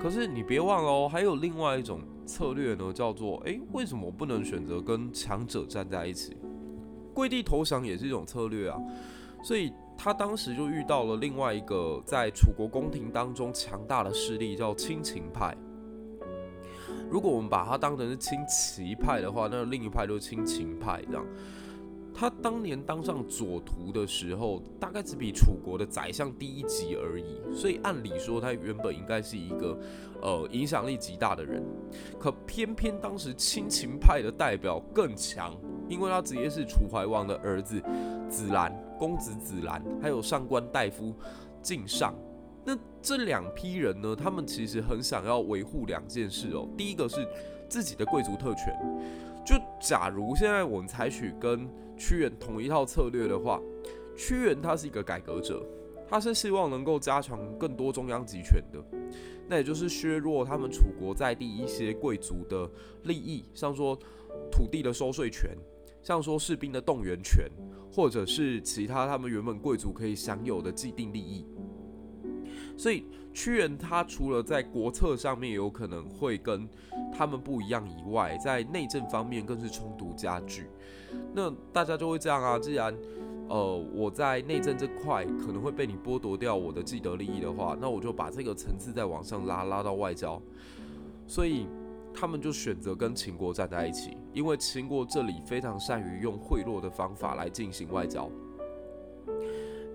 [0.00, 6.36] 可是你别忘了哦，还有另外一种策略呢，叫做诶，为什么我不能选择跟强者站在一起？
[7.14, 8.80] 跪地投降也是一种策略啊。
[9.44, 15.54] 所以他当时就遇到了另外一个在楚国宫廷当中强大的势力，叫亲秦派。
[17.10, 21.26] 如果我们把它当成是亲齐派的话，那另一派就是亲秦派这样。
[22.14, 29.78] 他当年当上左徒的时候，大概只比楚国的宰相低一级而已，所以按理说他原本应该是一个
[30.20, 31.62] 呃影响力极大的人，
[32.20, 35.56] 可偏偏当时亲秦派的代表更强，
[35.88, 37.80] 因为他直接是楚怀王的儿子
[38.28, 41.14] 子兰，公子子兰，还有上官大夫
[41.62, 42.14] 靳尚。
[42.64, 47.26] 那这两批人呢，他们其实很想要维护两件事哦，第一个是
[47.68, 48.74] 自己的贵族特权。
[49.46, 53.58] 就假如现在我们采取跟屈原同一套策略的话，
[54.14, 55.64] 屈原他是一个改革者，
[56.06, 58.78] 他是希望能够加强更多中央集权的，
[59.48, 62.70] 那也就是削弱他们楚国在地一些贵族的
[63.04, 63.98] 利益，像说
[64.52, 65.56] 土地的收税权，
[66.02, 67.48] 像说士兵的动员权，
[67.90, 71.44] 或者是其他他们原本贵族可以享有的既定利益。
[72.76, 76.68] 所以屈原他除了在国策上面有可能会跟
[77.12, 80.68] 他们不一样以外，在内政方面更是冲突加剧。
[81.34, 82.96] 那大家就会这样啊，既然
[83.48, 90.40] 呃我在内政这块可能会被你剥夺掉我的既得利益的话，那我就把这个层次再往上拉，拉到外交。
[91.26, 91.66] 所以
[92.14, 98.30] 他们就选择跟秦国站在一起，因为秦国这里非常善于用贿赂的方法来进行外交。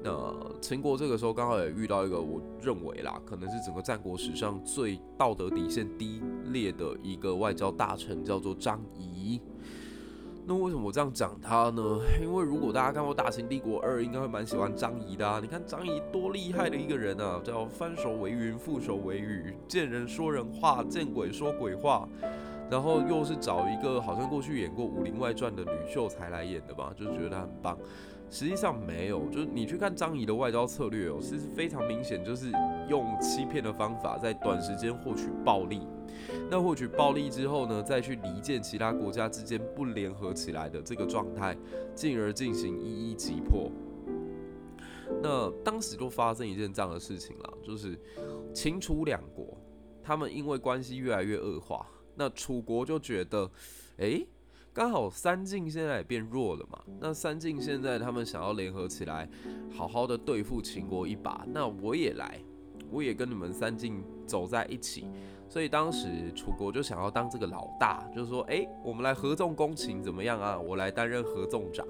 [0.05, 9.39] 那秦国这个时候刚好也遇到一个我认为啦，可能是整个战国史上最道德底线低劣的一个外交大臣，叫做张仪。
[10.45, 11.99] 那为什么我这样讲他呢？
[12.21, 15.39] 因为如果大家看过《大秦帝国二》，应该会蛮喜欢张仪的啊。
[15.41, 22.07] 你看张仪多厉害的一个人啊，叫翻手为云，覆手为雨，见人说人话，见鬼说鬼话。
[22.69, 27.77] 然后又是找一个好像过去演过《武林外传》的吕秀才来演的吧，就觉得他很棒。
[28.33, 32.51] 实际上没有，就是你去看张仪的外交策略哦，其实非常明显，就是
[32.89, 35.81] 用欺骗的方法，在短时间获取暴利。
[36.49, 41.55] 那获取暴利之后呢，再去离间其他国家之间不联合起来的这个状态，
[41.93, 43.71] 进而进行一一击破。
[45.21, 47.95] 那当时就发生一件这样的事情了，就是
[48.51, 49.55] 秦楚两国，
[50.01, 53.47] 他们因为关系越来越恶化，那楚国就觉得，
[53.97, 54.25] 诶。
[54.73, 59.29] 刚好三晋现在也变弱了嘛，那三晋现在他们想要联合起来，
[59.71, 62.39] 好好的对付秦国一把，那我也来，
[62.89, 65.07] 我也跟你们三晋走在一起，
[65.47, 70.57] 所以当时楚国就想要当这个老大，就是说，哎，我们来合纵攻秦怎么样啊？
[70.57, 71.85] 我来担任合纵长。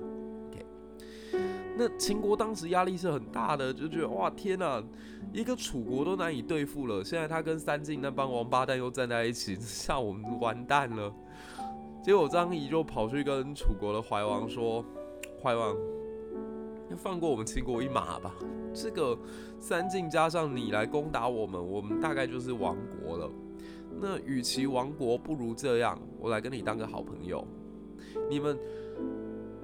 [0.49, 0.65] OK，
[1.77, 4.83] 那秦国当时压力是很大的，就觉得哇天哪，
[5.31, 11.13] 一个楚国都难以对付了，现在他跟三晋那帮王八蛋又站在一起，吓我们完蛋了。
[12.03, 14.83] 结果张仪就跑去跟楚国的怀王说
[15.41, 15.73] ：“怀王，
[16.91, 18.35] 要放过我们秦国一马吧。
[18.73, 19.17] 这个
[19.57, 23.31] 三晋加上你来攻打我们，我们大概就是亡国了。
[24.01, 27.47] 那与其亡国，不如这样，我来跟你当个好朋友。
[28.29, 28.59] 你们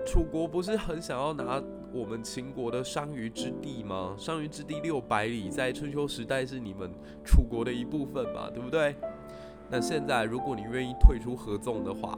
[0.06, 4.15] 楚国不是很想要拿我们秦国的商于之地吗？
[4.17, 6.89] 商于之地六百里，在春秋时代是你们
[7.25, 8.95] 楚国的一部分嘛，对不对？”
[9.71, 12.17] 那现在，如果你愿意退出合纵的话，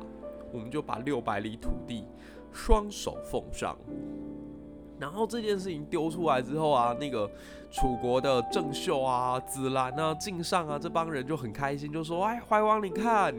[0.54, 2.06] 我们就把六百里土地
[2.54, 3.78] 双手奉上。
[4.98, 7.30] 然后这件事情丢出来之后啊，那个
[7.70, 13.36] 楚国的郑袖啊、子兰啊、靳尚啊这帮人就很开心，就说：“哎，怀王，你看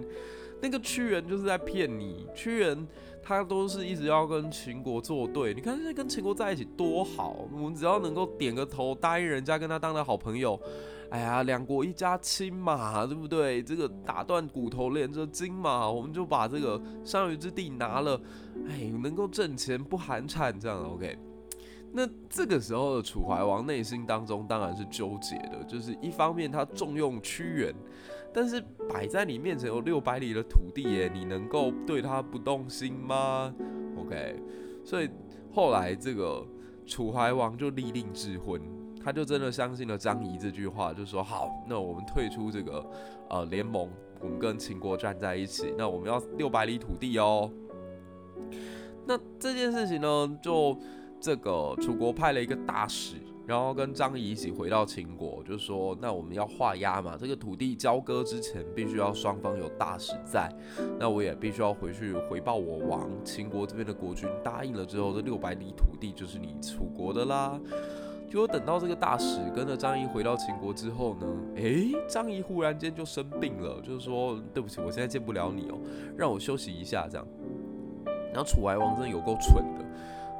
[0.61, 2.87] 那个屈原就是在骗你，屈原
[3.23, 10.61] 他都是一直要跟秦国作对，你看现在跟秦国在一起多好，我们只要能够点个头，答应人家跟他当的好朋友。”
[11.13, 13.63] 哎呀，两国一家亲嘛，对不对？
[13.63, 18.19] 这个打断骨头连着筋嘛，我们就把这个商于之地拿了，
[18.67, 21.19] 哎，能够挣钱不寒碜这样，OK。
[21.93, 27.75] 那这个时候的楚怀王内心当中当然是纠结的，就是一方面他重用屈原，
[28.33, 33.55] 但是摆在你面前有六百里的土地耶，你能够对他不动心吗
[33.99, 34.43] ？OK，
[34.83, 35.11] 所以
[35.53, 36.43] 后来这个
[36.87, 38.59] 楚怀王就立令智昏。
[39.05, 42.85] 他就真的相信了张仪这句话，就说好，那我们退出这个
[43.29, 47.51] 呃联盟，我们跟秦国站在一起，那我们要六百里土地哦。
[49.05, 50.79] 那这件事情呢，就
[51.21, 60.49] 这个楚国派了一个大使，然后跟张仪一起回到秦国，就说那我们要画押嘛，这个土地交割之前，必须要双方有大使在，
[61.01, 67.61] 那我也必须要回去回报我王，秦国这边的国君答应了之后，这六百里土地就是你楚国的啦。
[68.33, 75.79] 结果等到这个大使跟着张仪回到秦国之后呢，诶，张仪忽然间就生病了，就是说对不起，我现在见不了你哦，
[76.17, 77.27] 让我休息一下这样。
[78.33, 79.85] 然后楚怀王真的有够蠢的，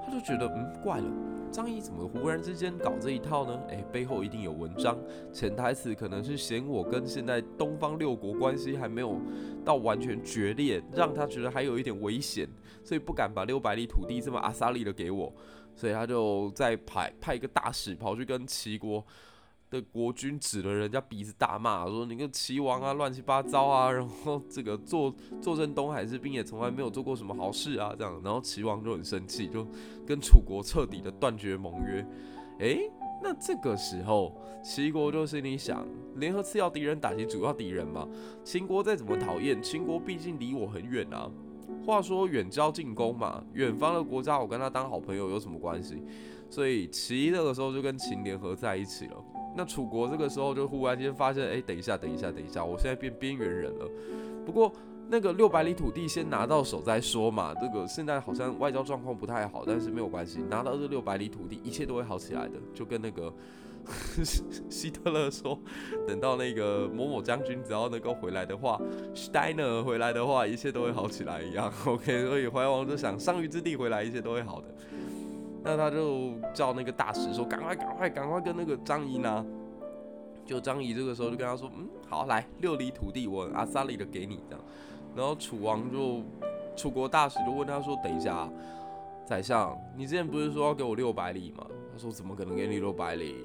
[0.03, 1.05] 他就觉得嗯，怪了，
[1.51, 3.61] 张仪怎么忽然之间搞这一套呢？
[3.69, 4.97] 诶，背后一定有文章，
[5.31, 9.21] 潜台词可能是嫌我跟现在东方六国关系还没有
[9.67, 12.49] 到完全决裂，让他觉得还有一点危险，
[12.83, 15.31] 所以不敢把六百里土地这么阿萨利的给我。
[15.75, 19.05] 所以他就再派派一个大使跑去跟齐国
[19.71, 29.67] 的国君指了人家鼻子大骂，说你个齐王啊乱七八糟啊，然后这个坐坐镇东海之滨也从来没有做过什么好事啊这样，然后齐王就很生气，就
[30.07, 32.07] 跟楚国彻底的断绝盟约。
[32.59, 32.91] 诶，
[33.23, 38.07] 那这个时候齐国就心里想，联合次要敌人打击主要敌人嘛，
[38.45, 41.31] 秦国再怎么讨厌，秦国毕竟离我很远啊。
[41.85, 46.03] 话说远交近攻嘛，远方的国家我跟他当好朋友有什么关系？
[46.49, 49.17] 所以齐那个时候就跟秦联合在一起了。
[49.57, 53.89] 那楚国这个时候就忽然间发现，哎，等一下，等一下，等一下，我现在变边缘人了。
[54.47, 54.73] 不过
[55.13, 57.55] 那个六百里土地先拿到手再说嘛。
[57.61, 62.55] 这个现在好像外交状况不太好，但是没有关系，拿到这六百里土地，一切都会好起来的。
[62.75, 63.31] 就跟那个。
[64.71, 65.59] 希特勒说
[66.07, 68.81] ：“等到那个某某将军只要能够回来的话
[69.13, 71.71] ，Steiner 回来的话，一切都会好起来一样。
[71.85, 74.69] OK，所以怀王就想上虞之地回来，一切都会好的。
[75.65, 79.45] 那他就叫那个大使说：‘赶快，赶快，赶快跟那个张仪拿。’
[80.47, 84.65] 就张仪这个时候就跟他说：‘嗯，好，来六里土地，我阿萨里的给你这样。’
[85.15, 86.23] 然后楚王就
[86.77, 88.51] 楚国大使就问他说：‘等一下，
[89.27, 93.37] 宰相，你之前不是说要给我六百里吗？’他说：‘怎么可能给你六百里？’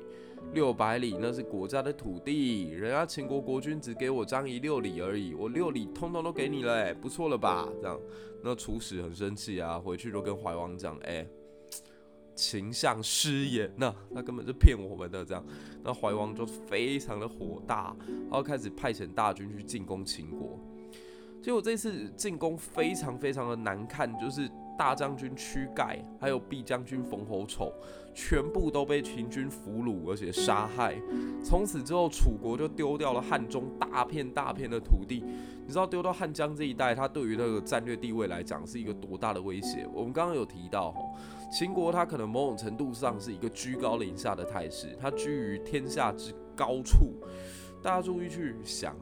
[0.53, 7.67] 六百里那是国家的土地，人家秦国国君只给我张仪六里而已，我六里通通都给你了，不错了吧？
[7.81, 7.99] 这样，
[8.43, 11.27] 那楚使很生气啊，回去就跟怀王讲，哎，
[12.33, 15.43] 秦相失言，那他根本就骗我们的，这样，
[15.83, 20.57] 那怀王就非常的火大，然后开始派遣大军去进攻秦国，
[21.41, 24.49] 结果这次进攻非常非常的难看，就是。
[24.77, 27.73] 大将军屈盖，还有毕将军冯侯丑，
[28.13, 30.95] 全部都被秦军俘虏，而且杀害。
[31.43, 35.23] 从此之后，楚国就丢掉了汉中大片大片的土地。
[35.65, 39.83] 你知道丢到汉江这一带，它对于那个战略地位来讲是一个多大的威胁？
[39.91, 40.93] 我们刚刚有提到，
[41.51, 47.15] 秦国它可能某种程度上是一个居高临下的态势，它居于天下之高处。
[47.81, 48.95] 大家注意去想，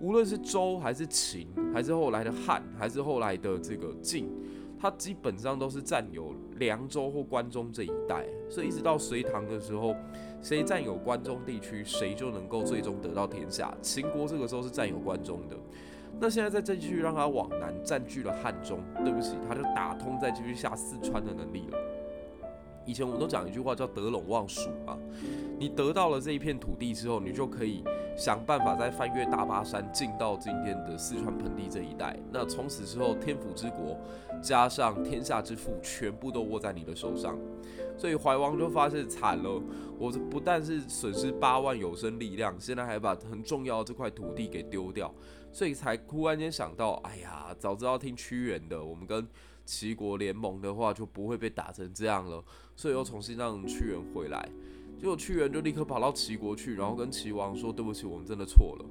[0.00, 4.28] 无论是周还是秦，还是后来的汉，还是后来的这个晋。
[4.76, 9.94] 它基本上都是占有凉州或关中这一带，所以一直到隋唐的时候，
[10.42, 13.74] 谁占有关中地区，谁就能够最终得到天下。
[13.80, 15.56] 秦国这个时候是占有关中的，
[16.20, 21.78] 那现在再继续让它往南占据了汉中，对不起，它就打通再继续下四川的能力了。
[22.84, 24.98] 以前我们都讲一句话叫得陇望蜀啊，
[25.58, 27.82] 你得到了这一片土地之后，你就可以
[28.16, 32.18] 想办法再翻越大巴山进到今天的四川盆地这一带。
[32.32, 33.98] 那从此之后，天府之国
[34.42, 37.38] 加上天下之富，全部都握在你的手上。
[37.96, 39.62] 所以怀王就发现惨了，
[39.98, 45.12] 我不但是损失八万有生力量，现在还把很重要的这块土地给丢掉，
[45.52, 49.26] 所以才忽然间想到，哎呀，早知道听屈原的，我们跟。
[49.66, 52.44] 齐国联盟的话就不会被打成这样了，
[52.76, 54.46] 所以又重新让屈原回来。
[54.98, 58.84] 结果屈原就立刻跑到齐国去，然后跟齐王说：“对不起，我们真的错了。”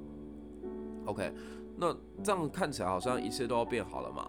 [1.06, 1.32] OK，
[1.76, 4.28] 那这样看起来好像一切都要变好了嘛。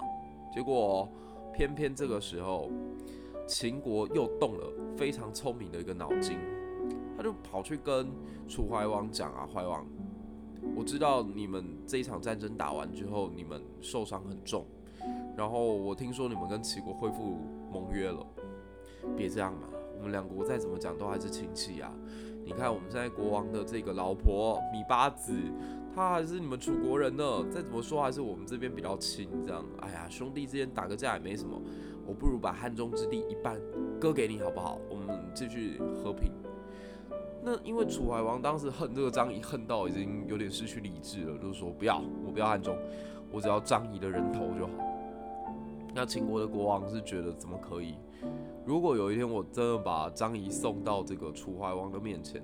[0.54, 1.08] 结果
[1.54, 2.72] 偏偏这个时候，
[3.48, 6.38] 秦国又动了非常聪明的一个脑筋，
[7.16, 8.08] 他就跑去跟
[8.48, 9.86] 楚怀王讲啊：“怀王，
[10.76, 14.66] 我知道你们这一场战争打完之后，你们受伤很重。”
[15.38, 17.38] 然后我听说你们跟齐国恢复
[17.72, 18.26] 盟约了，
[19.16, 19.68] 别这样嘛，
[20.06, 21.92] 我们两国再怎么讲都还是亲戚啊。
[22.44, 25.34] 你看我们现在国王的这个老婆芈八子，
[25.96, 29.28] 她还是你们楚国人呢，再怎么说还是我们这边比较亲。
[29.44, 31.60] 这样，哎呀，兄弟之间打个架也没什么，
[32.06, 33.60] 我不如把汉中之地一半
[34.00, 34.80] 割给你好不好？
[34.92, 36.32] 我们继续和平。
[37.44, 42.78] 那因为楚怀王当时恨这个张仪恨到已经有点失去理智了，就是说不要，我不要汉中，
[43.32, 44.85] 我只要张仪的人头就好。
[45.96, 47.96] 那秦国的国王是觉得怎么可以？
[48.66, 52.44] 如果有一天我真的把张仪送到这个楚怀王的面前，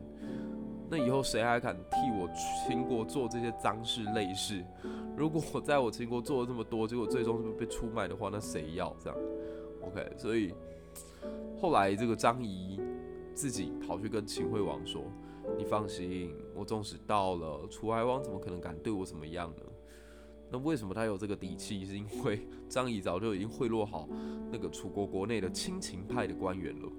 [0.90, 2.30] 那以后谁还敢替我
[2.66, 4.64] 秦国做这些脏事累事？
[5.18, 9.20] 如果我在我秦国做了这么多，结果最终是不是被出卖的话，那谁要这样
[9.82, 10.54] ？OK，所以
[11.60, 12.80] 后来这个张仪
[13.34, 15.04] 自己跑去跟秦惠王说
[15.60, 19.64] ：“你放心，我纵使到了楚怀王，怎么可能敢对我怎么样呢？”
[20.52, 21.86] 那为什么他有这个底气？
[21.86, 24.08] 是因为张仪早就已经贿赂好
[24.52, 26.90] 那个楚国国内的亲秦派的官员了。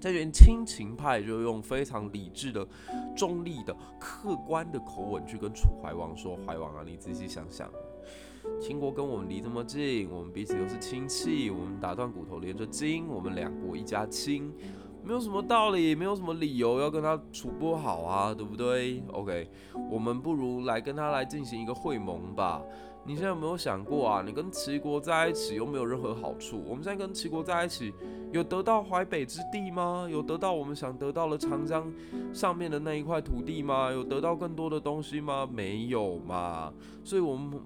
[0.00, 2.66] 这群亲秦派就用非常理智的、
[3.16, 7.70] 中立的、客观的口吻去跟楚怀王说：“怀王啊，你仔细想想，
[8.60, 14.52] 秦国跟我们离这么近，我们彼此又是亲戚，我们打断骨头连着筋，我们两国一家亲。”
[15.04, 19.50] 没有什么道理，没有什么理由要跟他处不好啊，对不对？OK，
[19.90, 22.62] 我们不如来跟他来进行一个会盟吧。
[23.04, 24.22] 你现在有没有想过啊？
[24.24, 26.62] 你跟齐国在一起又没有任何好处。
[26.64, 27.92] 我们现在跟齐国在一起，
[28.30, 30.06] 有得到淮北之地吗？
[30.08, 31.92] 有得到我们想得到的长江
[32.32, 33.90] 上面的那一块土地吗？
[33.90, 35.48] 有得到更多的东西吗？
[35.52, 36.72] 没有嘛。
[37.02, 37.60] 所以我们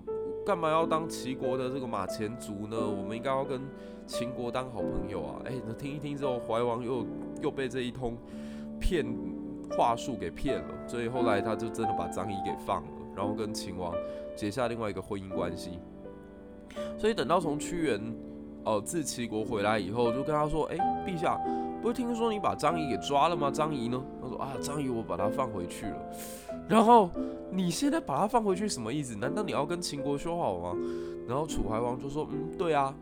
[0.46, 2.78] 干嘛要当齐国的这个马前卒呢？
[2.78, 3.60] 我们应该要跟
[4.06, 5.42] 秦国当好朋友啊！
[5.44, 7.04] 哎，那听一听之后，怀王又
[7.42, 8.16] 又被这一通
[8.78, 9.04] 骗
[9.76, 13.92] 话术给骗了，所以后来他就真的把张仪给放了，然后跟秦王
[14.36, 15.80] 结下另外一个婚姻关系。
[16.96, 18.00] 所以等到从屈原
[18.64, 20.76] 呃自齐国回来以后，就跟他说：“哎，
[21.06, 21.36] 陛下，
[21.82, 23.50] 不是听说你把张仪给抓了吗？
[23.50, 25.96] 张仪呢？”他说：“啊，张仪我把他放回去了。”
[26.68, 27.10] 然后
[27.50, 29.16] 你现在把他放回去什么意思？
[29.16, 30.76] 难道你要跟秦国修好吗？
[31.26, 32.94] 然后楚怀王就说：“嗯，对啊。”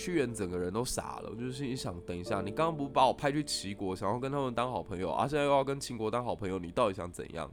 [0.00, 7.50] 屈原整个人都傻了，就是心想：等一下，你刚刚不把我派去齐国，想要跟他们当好朋友，而、现在又要跟秦国当好朋友，你到底想怎样？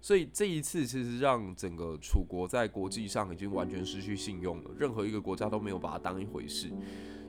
[0.00, 6.70] 所以这一次其实让整个楚国在国际上已经完全失去信用了，任何一个国家都没有把它当一回事。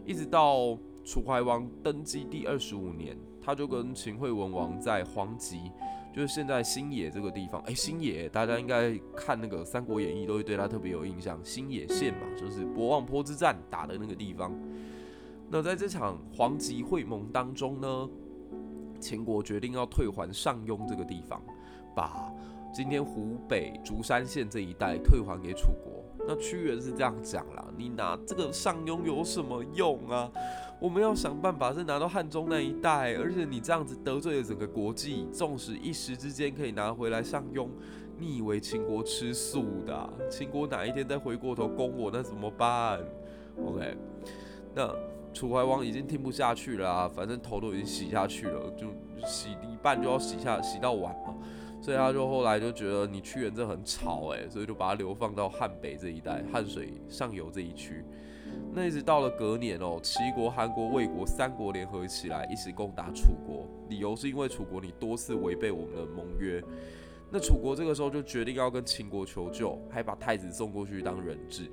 [0.05, 5.71] 一直到楚怀王登基第二十五年，他就跟秦惠文王在黄棘。
[6.17, 11.39] 就是现在新野这个地方，哎、新野大家应该看那个《三国演义》都会对他特别有印象。
[11.43, 14.51] 新野县嘛，就是博望坡之战打的那个地方。
[15.47, 18.09] 那在这场黄棘会盟当中呢，
[18.99, 21.39] 秦国决定要退还上庸这个地方，
[21.95, 22.33] 把
[22.73, 26.03] 今天湖北竹山县这一带退还给楚国。
[26.25, 30.31] 那屈原是这样讲啦，你拿这个上庸有什么用啊？
[30.79, 37.67] 我们要想办法是拿到汉中那一带，而且你这样子得罪了整个国际，纵使一时之间可以拿回来上庸，
[38.19, 40.09] 你以为秦国吃素的？
[40.29, 42.99] 秦国哪一天再回过头攻我，那怎么办
[43.65, 43.97] ？OK，
[44.75, 44.93] 那
[45.33, 48.87] 楚怀王已经听不下去了啊，反正头都已经洗下去了，就
[49.25, 51.35] 洗一半就要洗下洗到碗嘛，
[51.81, 58.03] 所以他就后来就觉得你屈原这很吵哎，所以就把他流放到汉北这一带，汉水上游这一区。
[58.73, 63.67] 那一直到了隔年哦，齐国、韩国、魏国三国联合起来，一起攻打楚国。
[63.89, 66.63] 理由是因为楚国你多次违背我们的盟约。
[67.29, 71.69] 那楚国这个时候就决定要跟秦国求救，还把太子送过去当人质。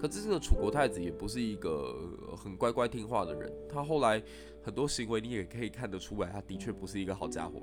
[0.00, 1.94] 可是这个楚国太子也不是一个
[2.36, 4.22] 很乖乖听话的人，他后来
[4.62, 7.60] 很多行为你也可以看得出来，他的确不是一个好家伙。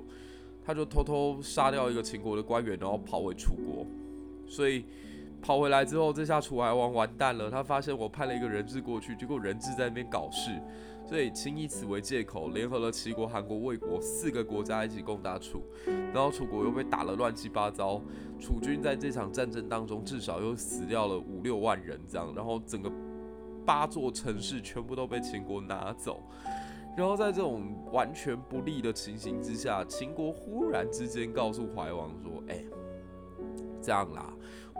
[0.64, 3.86] 他就偷偷杀掉一个秦国的官员，然后跑回楚国，
[4.46, 4.84] 所以。
[5.44, 7.50] 跑回来之后，这下楚怀王完蛋了。
[7.50, 10.52] 他发现我派了一个人质过去，结果人质在那边搞事，
[11.04, 15.60] 所以秦以此为借口，联合了齐国、韩国、魏国四个国家一起攻打楚，
[16.14, 18.00] 然后楚国又被打了乱七八糟。
[18.38, 22.88] 楚军在这场战争当中至少又死掉了五六万人这样，然后整个
[23.66, 26.22] 八座城市全部都被秦国拿走。
[26.96, 32.64] 然后在这种完全不利的情形之下，秦国忽然之间告诉怀王说：“哎，
[33.80, 34.32] 这样啦。”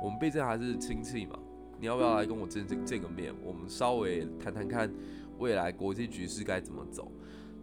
[0.03, 1.39] 我们毕竟还是亲戚嘛，
[1.79, 3.33] 你要不要来跟我见见见个面？
[3.43, 4.93] 我们稍微谈谈看
[5.39, 7.11] 未来国际局势该怎么走。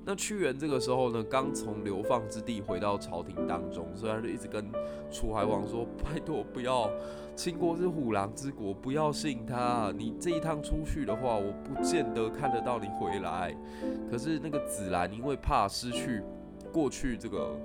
[0.09, 4.65] 那屈原这个时候呢，刚从流放之地回到朝廷当中，所以他就一直跟
[5.11, 6.89] 楚怀王说：“拜托不要，
[7.35, 9.93] 秦国是虎狼之国，不要信他。
[9.95, 13.55] 你这一趟出去的话，我不见得看得到你回来。
[14.09, 16.23] 可是那个子兰因为怕失去
[16.73, 17.55] 过去这个。”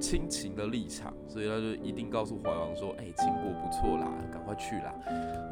[0.00, 4.92] 亲情的立场，所以他就一定告诉怀王说：“哎、秦国不错啦，赶快去啦！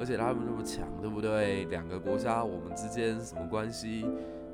[0.01, 1.65] 而且他们那么强，对不对？
[1.67, 4.05] 两个国家我们之间什么关系？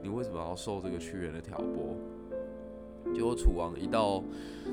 [0.02, 1.96] 你为什么要受这个屈原的挑拨？”
[3.14, 4.22] 结果楚王一到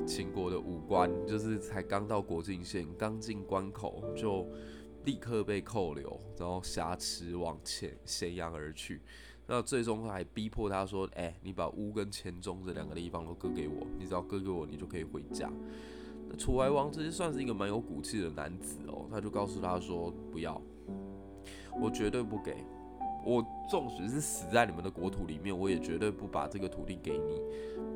[0.06, 4.48] 秦国的武关，就是才刚到国境线，刚进关口，就
[5.04, 9.02] 立刻被扣留，然后挟持往前咸阳而去。
[9.48, 15.52] 那最终还逼迫他说：“哎、你把乌跟黔中这两个地方都割给我，你只要割给我，你就可以回家。”
[16.30, 20.62] 那楚怀王其实算是一个蛮有骨气的男子哦，他就告诉他说：“不要，
[21.82, 22.64] 我绝对不给。
[23.26, 27.41] 我纵使是死在你们的国土里面，我也绝对不把这个土地给你，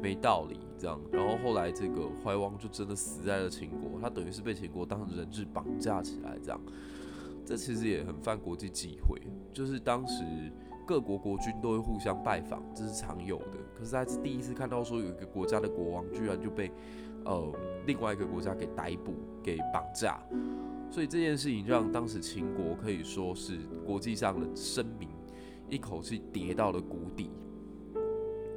[0.02, 1.00] 没道理这样。
[1.12, 6.60] 然后后来这个怀王就真的死在了秦国，他等于是被秦国当人质绑架起来这样。
[7.46, 9.20] 这其实也很犯国际忌讳，
[9.52, 10.24] 就是当时
[10.88, 13.58] 各国国君都会互相拜访，这是常有的。
[13.78, 16.72] 可是他是第一次看到说有一个国家的国王居然就被
[17.26, 17.52] 呃
[17.86, 19.14] 另外一个国家给逮捕、
[19.44, 20.24] 给绑架，
[20.90, 25.10] 所以这件事情让当时秦国可以说是国际上的声名
[25.70, 27.30] 一口气跌到了谷底。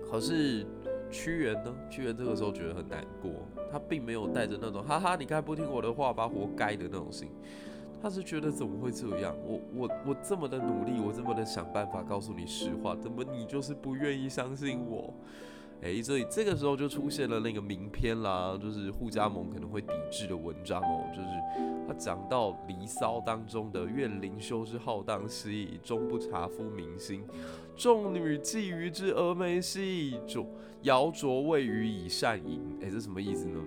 [0.09, 0.67] 可是
[1.11, 1.75] 屈原呢？
[1.91, 3.31] 屈原这个时候觉得很难过，
[3.71, 7.29] 他并没有带着那种哈哈，你该不听我的话吧，活该的那种心。
[8.01, 9.35] 他是觉得怎么会这样？
[9.45, 15.13] 我我我这么的努力，我这么的想办法告诉你实话，怎么你就是不愿意相信我？
[15.83, 21.29] 诶，所以这个时候就出现了那个名篇啦，就是护家盟可能会抵制的文章哦，就是
[21.87, 27.25] 他讲到《离骚》当中的“愿灵修之浩荡兮，终不察夫民心。
[27.77, 30.47] 众女觊觎之蛾眉兮，浊
[30.83, 33.61] 瑶琢谓予以善淫。”诶，这什么意思呢？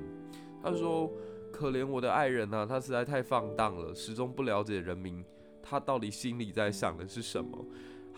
[0.64, 1.12] 他说。
[1.52, 5.22] 可怜我的爱人呐，他实在太放荡了，始终不了解人民，
[5.62, 7.66] 他到底心里在想的是什么？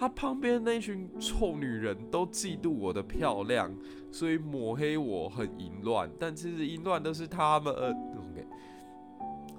[0.02, 3.72] 他旁边那群臭女人都嫉妒我的漂亮，
[4.12, 7.72] 所以抹黑我很淫乱，但其实淫乱的是他们。
[7.72, 8.48] OK，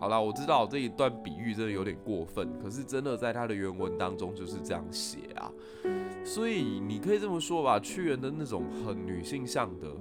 [0.00, 5.48] 好啦，我知道这一段比喻真的有点过分，可是真的在他的原文当中就是这样写啊，
[6.24, 9.94] 所以你可以这么说吧，屈原的那种很女性向的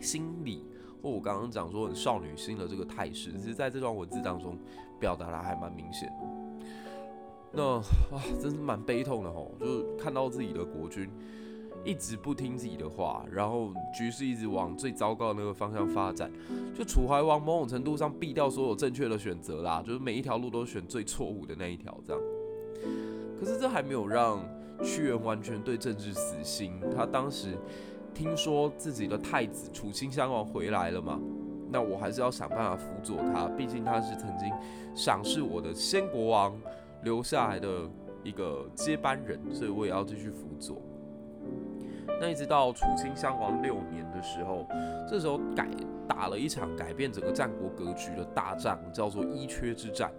[0.00, 0.64] 心理。
[1.02, 4.58] 或我刚刚讲说很少女心的这个态势，其实在这段文字当中
[4.98, 6.43] 表达的还蛮明显的。
[7.54, 11.08] 那啊，真是蛮悲痛的吼，就是看到自己的国君
[11.84, 16.30] 一直不听自己的话，然后局势一直往最糟糕的那个方向发展。
[16.76, 22.22] 就楚怀王某种程度上避掉所有正确的选择啦，就是每一条路都选最错误的那一条这样。
[23.38, 24.40] 可是这还没有让
[24.82, 27.56] 屈原完全对政治死心，他当时。
[28.14, 31.18] 听说自己的太子楚顷襄王回来了嘛？
[31.68, 34.48] 那我还是要想办法辅佐他，毕竟他是曾经
[34.94, 36.56] 赏识我的先国王
[37.04, 37.88] 留下来的
[38.22, 40.82] 一个接班人，所以我也要继续辅佐。
[42.20, 44.66] 那一直到楚顷襄王六年的时候，
[45.08, 45.68] 这时候改
[46.08, 50.12] 打了一场改变整个战国格局的大战，叫做伊阙之战。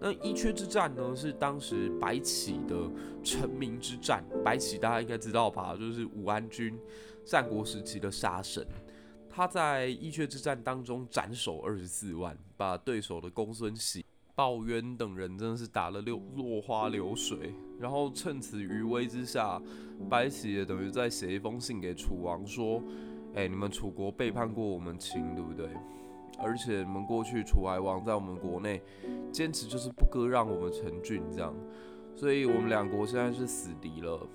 [0.00, 2.74] 那伊阙之战呢，是当时白起的
[3.22, 4.24] 成名之战。
[4.42, 6.78] 白起大家应该知道吧，就是武安君，
[7.24, 8.66] 战国时期的杀神。
[9.28, 14.04] 他在伊阙之战当中斩首二十四万，把对手的公孙喜、
[14.40, 17.52] 鲍渊等人真的是打得六落花流水。
[17.78, 19.60] 然后趁此余威之下，
[20.08, 22.82] 白起也等于在写一封信给楚王说
[23.36, 25.68] ：“哎，你们楚国背叛过我们秦，对不对？”
[26.42, 28.80] 而且你们过去楚怀王在我们国内
[29.30, 31.54] 坚持就是不割让我们成郡这样，
[32.16, 34.26] 所以我们两国现在是死敌了，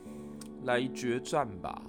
[0.65, 1.81] 来决战吧。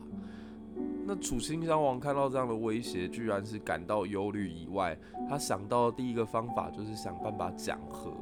[1.09, 4.99] 那楚顷襄王看到这样的威胁，居然是感到忧虑以外，
[5.29, 8.13] 他想到的第一个方法就是想办法讲和。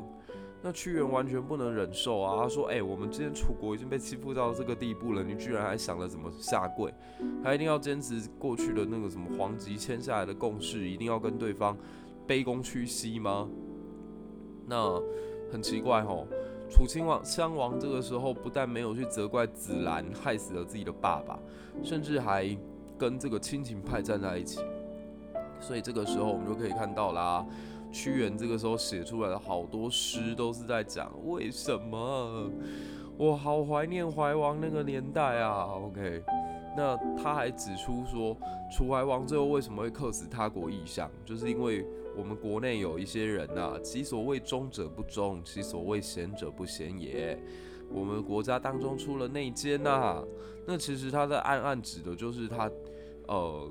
[0.63, 2.43] 那屈原完全不能忍受啊！
[2.43, 6.93] 他说：“哎、我们今天楚国已经被欺负到这个地步了，你居然还想着怎么下跪？
[7.43, 11.77] 他一定要坚持过去的那个什么黄棘签下来的共识，一定要跟对方
[12.27, 13.49] 卑躬屈膝吗？”
[14.67, 14.99] 那
[15.53, 16.27] 很奇怪吼，
[16.71, 21.39] 楚清襄王这个时候不但没有去责怪子兰害死了自己的爸爸，
[21.83, 22.57] 甚至还
[23.05, 24.61] 跟这个亲情派站在一起。
[25.61, 27.45] 所以这个时候我们就可以看到啦。
[27.93, 32.51] 屈原这个时候写出来的好多诗都是在讲为什么
[33.17, 35.65] 我好怀念怀王那个年代啊。
[35.75, 36.23] OK，
[36.77, 38.35] 那他还指出说，
[38.73, 41.87] 楚怀王最后为什么会客死他国异乡，就是因为
[42.17, 47.39] 我们国内有一些人呐、啊，其所谓忠者不忠，其所谓贤者不贤也。
[47.93, 50.25] 我们国家当中出了内奸呐。
[50.67, 52.69] 那其实他在暗暗指的就是他，
[53.29, 53.71] 呃，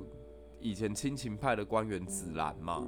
[0.59, 2.87] 以前亲秦派的官员子兰嘛。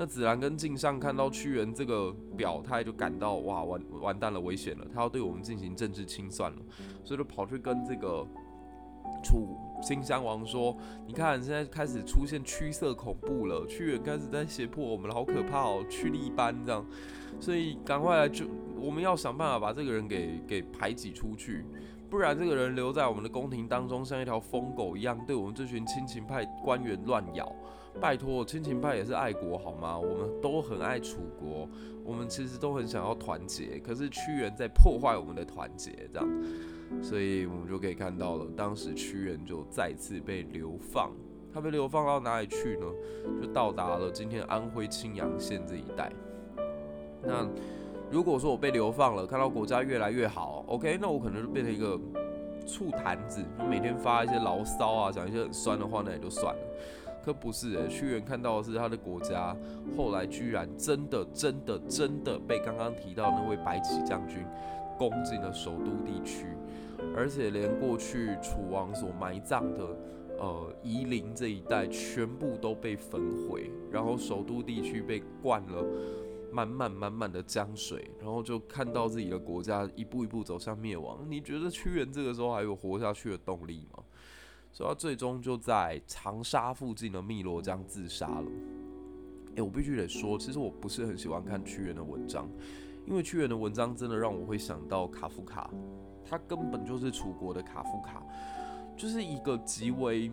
[0.00, 6.58] 那子兰跟晋尚看到屈原这个表态，就感到哇完完蛋了，危险了，他要对我们进行政治清算了，
[7.02, 8.24] 所以就跑去跟这个
[9.24, 16.86] 楚新襄王说：“你看，现在开始出现驱色恐怖了，屈原开始在胁迫我们了，好可怕哦，屈利班这样，
[17.40, 18.46] 所以赶快来就
[18.80, 21.64] 我们要想办法把这个人给给排挤出去，
[22.10, 27.50] 不然这个人留在我们的宫廷当中，像一条疯狗一样，对我们这群亲秦派官员乱咬。”
[28.00, 29.98] 拜托，亲秦派也是爱国好吗？
[29.98, 31.68] 我们都很爱楚国，
[32.04, 36.28] 我们其实都很想要团结，可是屈原在破坏我们的团结，这样，
[37.02, 41.10] 所以我们就可以看到了，当时屈原就再次被流放，
[41.52, 42.86] 他被流放到哪里去呢？
[43.42, 46.12] 就到达了今天安徽青阳县这一带。
[47.20, 47.48] 那
[48.10, 51.98] 如果说我被流放了，看到国家越来越好，OK，那我可能就变成一个
[52.66, 56.60] 醋坛子，就每天发一些牢骚啊，讲一些很酸的话，那也就算了。
[57.22, 59.54] 可不是诶、屈原看到的是他的国家
[59.94, 64.42] 后来居然真的、真的、真的被刚刚提到那位白起将军
[64.96, 66.46] 攻进了首都地区，
[67.14, 69.84] 而且连过去楚王所埋葬的
[70.38, 75.84] 呃夷陵这一带全部都被焚毁，然后首都地区被灌了。
[76.50, 81.26] 满满满满的江水，然后就看到自己的国家一步一步走向灭亡。
[81.28, 84.02] 你觉得屈原这个时候还有活下去的动力吗？
[84.70, 88.46] 所以他最终就在长沙附近的汨罗江自杀了。
[89.56, 92.48] 诶，我必须得说，其实我不是很喜欢看屈原的文章，
[93.06, 95.70] 因为屈原的文章真的让我会想到卡夫卡，
[96.24, 98.22] 他根本就是楚国的卡夫卡。
[98.98, 100.28] 就是一个极为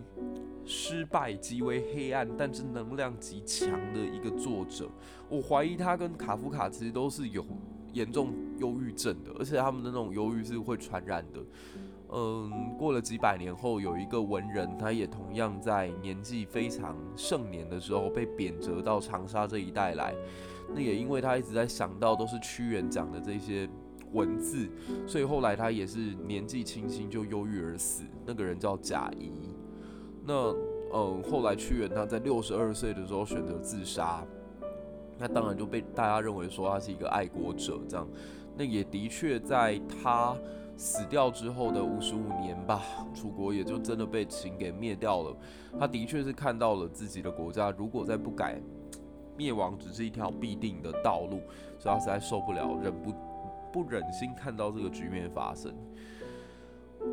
[0.64, 4.90] 失败、极为黑暗，但是能量极强的一个作者。
[5.28, 7.46] 我怀疑他跟卡夫卡其实都是有
[7.92, 11.40] 严重忧郁症的，而且他们的那种忧郁是会传染的。
[12.12, 20.12] 嗯，过了几百年后，有一个文人，他也同样在年纪非常盛年的时候被贬谪到长沙这一带来。
[20.74, 23.68] 那也因为他一直在想到都是屈原讲的这些。
[24.12, 24.68] 文字，
[25.06, 28.04] 所以后来他也是年纪轻轻就忧郁而死。
[28.24, 29.32] 那个人叫贾谊。
[30.24, 30.54] 那
[30.92, 34.24] 嗯，后来屈原他在六十二岁的时候选择自杀，
[35.18, 37.78] 那当然就被大家认为说他是一个爱国者。
[37.88, 38.08] 这样，
[38.56, 40.36] 那也的确在他
[40.76, 42.82] 死掉之后的五十五年吧，
[43.14, 45.36] 楚国也就真的被秦给灭掉了。
[45.78, 48.60] 他的确是看到了自己的国家如果再不改，
[49.36, 51.40] 灭亡只是一条必定的道路，
[51.78, 53.12] 所以他实在受不了，忍不。
[53.76, 55.70] 不忍心看到这个局面发生，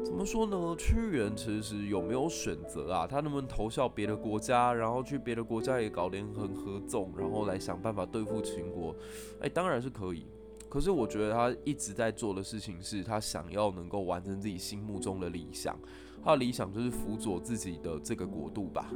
[0.02, 0.74] 怎么说呢？
[0.78, 3.06] 屈原其实有没有选择啊？
[3.06, 8.96] 他能不能投效别的国家，然后去别的国家也搞联合合纵，然后来想办法对付秦国？
[9.42, 10.26] 哎，当然是可以。
[10.70, 15.78] 可是我觉得他一直在做的事情是他想要能够完成自己心目中的理想，
[16.24, 18.90] 他的理想就是辅佐自己的这个国度吧。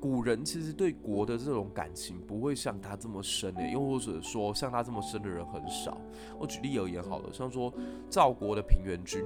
[0.00, 6.00] 古人其实对国的这种感情不会像他这么深诶，又或者说像他这么深的人很少。
[6.38, 7.72] 我举例而言好了，像说
[8.08, 9.22] 赵国的平原君，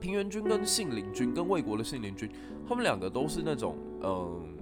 [0.00, 2.30] 平原君跟信陵君跟魏国的信陵君，
[2.66, 4.56] 他们两个都是那种，嗯，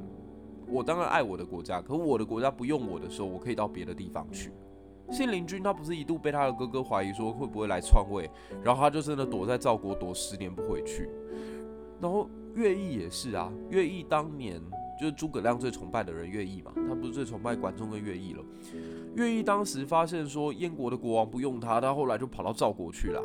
[0.67, 4.51] 我当然爱我的国家，可我的国家不用我的时候，我可以到别的地方去。
[5.12, 8.29] 信陵君他不是一度被他的哥哥怀疑说会不会来篡位，
[8.64, 11.09] 然后他就真的躲在赵国躲十年不回去，
[12.01, 12.28] 然后。
[12.57, 14.59] 乐毅也是啊，乐毅当年
[14.99, 18.42] 就是诸葛亮最崇拜的人，乐毅嘛，他不是最崇拜管仲跟乐毅了。
[19.14, 23.22] 乐毅当时发现说燕国的国王不用他，他后来就跑到赵国去了。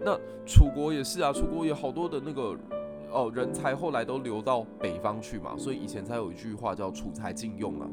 [0.00, 2.56] 那楚国也是啊，楚国有好多的那个
[3.10, 7.90] 哦人才，后来都流到北方去嘛，所以以前才有一句话叫楚才尽用啊。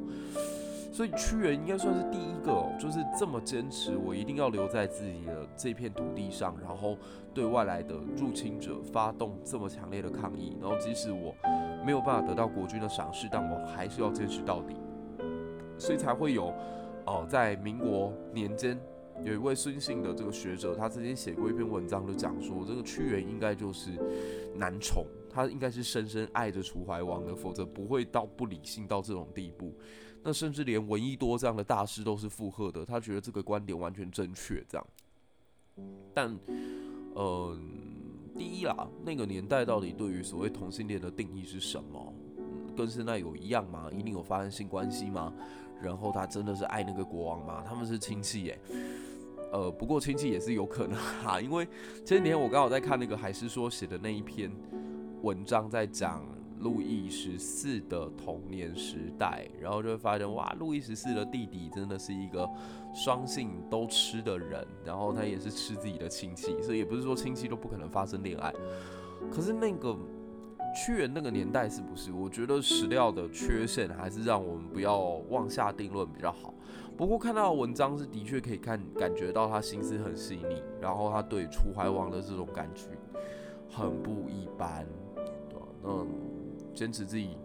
[0.92, 6.98] 所以屈原应该算是第一个，就是这么坚持，我一定要留在自己的这片土地上，然后
[7.34, 11.34] 对外来的入侵者发动这么强烈的抗议，然后即使我
[11.86, 14.76] 没有办法得到国君的赏识，但我还是要坚持到底。
[15.78, 16.54] 所以才会有，
[17.06, 18.78] 哦，在民国年间，
[19.24, 23.92] 有一位孙姓的这个学者，他曾经写过一篇文章，就讲说这个屈原应该就是
[24.54, 29.74] 男宠，他应该是深深爱着楚怀王的，否则不会到不理性到这种地步。
[30.24, 34.64] 那甚至连闻一多这样的大师都是附和的，他觉得这个观点完全正确。
[34.70, 34.88] 这样，
[36.14, 36.38] 但，
[37.16, 37.60] 嗯、
[38.38, 42.14] 第一啦，那个年代到底对于所谓同性恋的定义是什么？
[42.78, 43.90] 跟现在有一样吗？
[43.92, 45.34] 一定有发生性关系吗？
[45.82, 47.64] 然后他真的是爱那个国王吗？
[47.68, 48.60] 他们是亲戚耶。
[49.52, 51.68] 呃，不过亲戚也是有可能哈，因为
[52.06, 54.52] 前几天我刚好在看那个海狮说写的那一篇
[55.24, 56.24] 文章，在讲。
[56.62, 62.48] 路易十四的童年时代，然后就会发现哇，路易十四的弟弟真的是一个
[62.94, 68.54] 双性都吃的人，然后他也是吃自己的亲戚，所以也不是说亲戚都不可能发生恋爱。
[69.32, 69.98] 可是那个
[70.76, 72.12] 屈原那个年代是不是？
[72.12, 75.00] 我觉得史料的缺陷还是让我们不要
[75.30, 76.54] 妄下定论比较好。
[76.96, 82.86] 不过看到的文章是的确可以看感觉到他心思很细腻，然后他对楚怀王的这种感觉
[83.68, 84.86] 很不一般，
[85.16, 85.66] 对吧？
[85.86, 86.08] 嗯。
[86.74, 87.38] 坚持自己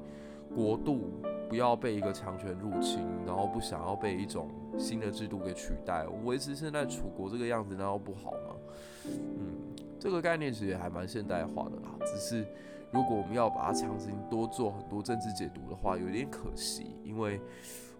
[0.54, 1.12] 国度
[1.48, 8.56] 不要被一个强权入侵，然后不想要被一种新的制度给取代，维持现在楚国这个样子，难道不好吗？
[9.04, 9.54] 嗯，
[9.98, 11.94] 这个概念其实也还蛮现代化的啦。
[12.04, 12.46] 只是
[12.90, 16.96] 如果我们要把它强行多做很多政治解读的话，有点可惜。
[17.04, 17.40] 因为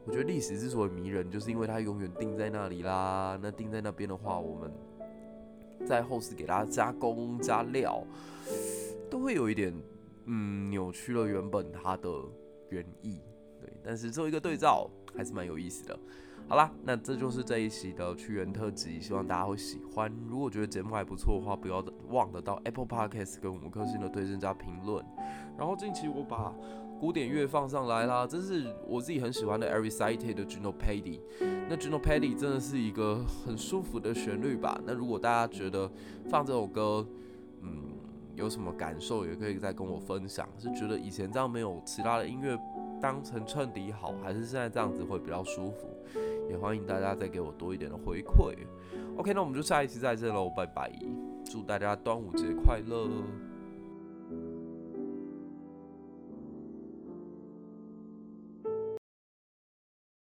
[0.05, 3.39] 我觉得历史之所以迷人，就是因为它永远定在那里啦。
[3.43, 4.73] 那定在那边的话，我们
[5.87, 8.03] 在后世给它加工加料，
[9.11, 9.73] 都会有一点。
[10.27, 12.09] 嗯，扭曲了原本它的
[12.71, 13.21] 原意，
[13.61, 13.73] 对。
[13.83, 15.99] 但是做一个对照还是蛮有意思的。
[16.49, 20.13] 好啦，那这就是这一期的屈原特辑，希望大家会喜欢。
[20.29, 25.05] 如果觉得节目还不错的话，不要忘了到 Apple Podcast 跟五颗星的推荐加评论。
[25.59, 26.55] 然后近期我把
[27.01, 31.21] 古典乐放上来啦，这是我自己很喜欢的 Erysighted 的 Gynopedia。
[31.69, 34.81] 那 Gynopedia 真的是一个很舒服的旋律吧？
[34.87, 35.91] 那如果大家觉得
[36.31, 37.05] 放这首歌，
[38.37, 40.49] 有什么感受，也可以再跟我分享。
[40.59, 42.57] 是觉得以前这样没有其他的音乐
[43.01, 45.89] 当成衬底好，还是现在这样子会比较舒服？
[46.49, 48.55] 也欢迎大家再给我多一点的回馈。
[49.17, 50.93] OK，那我们就下一期再见喽，拜拜！
[51.45, 53.09] 祝大家端午节快乐！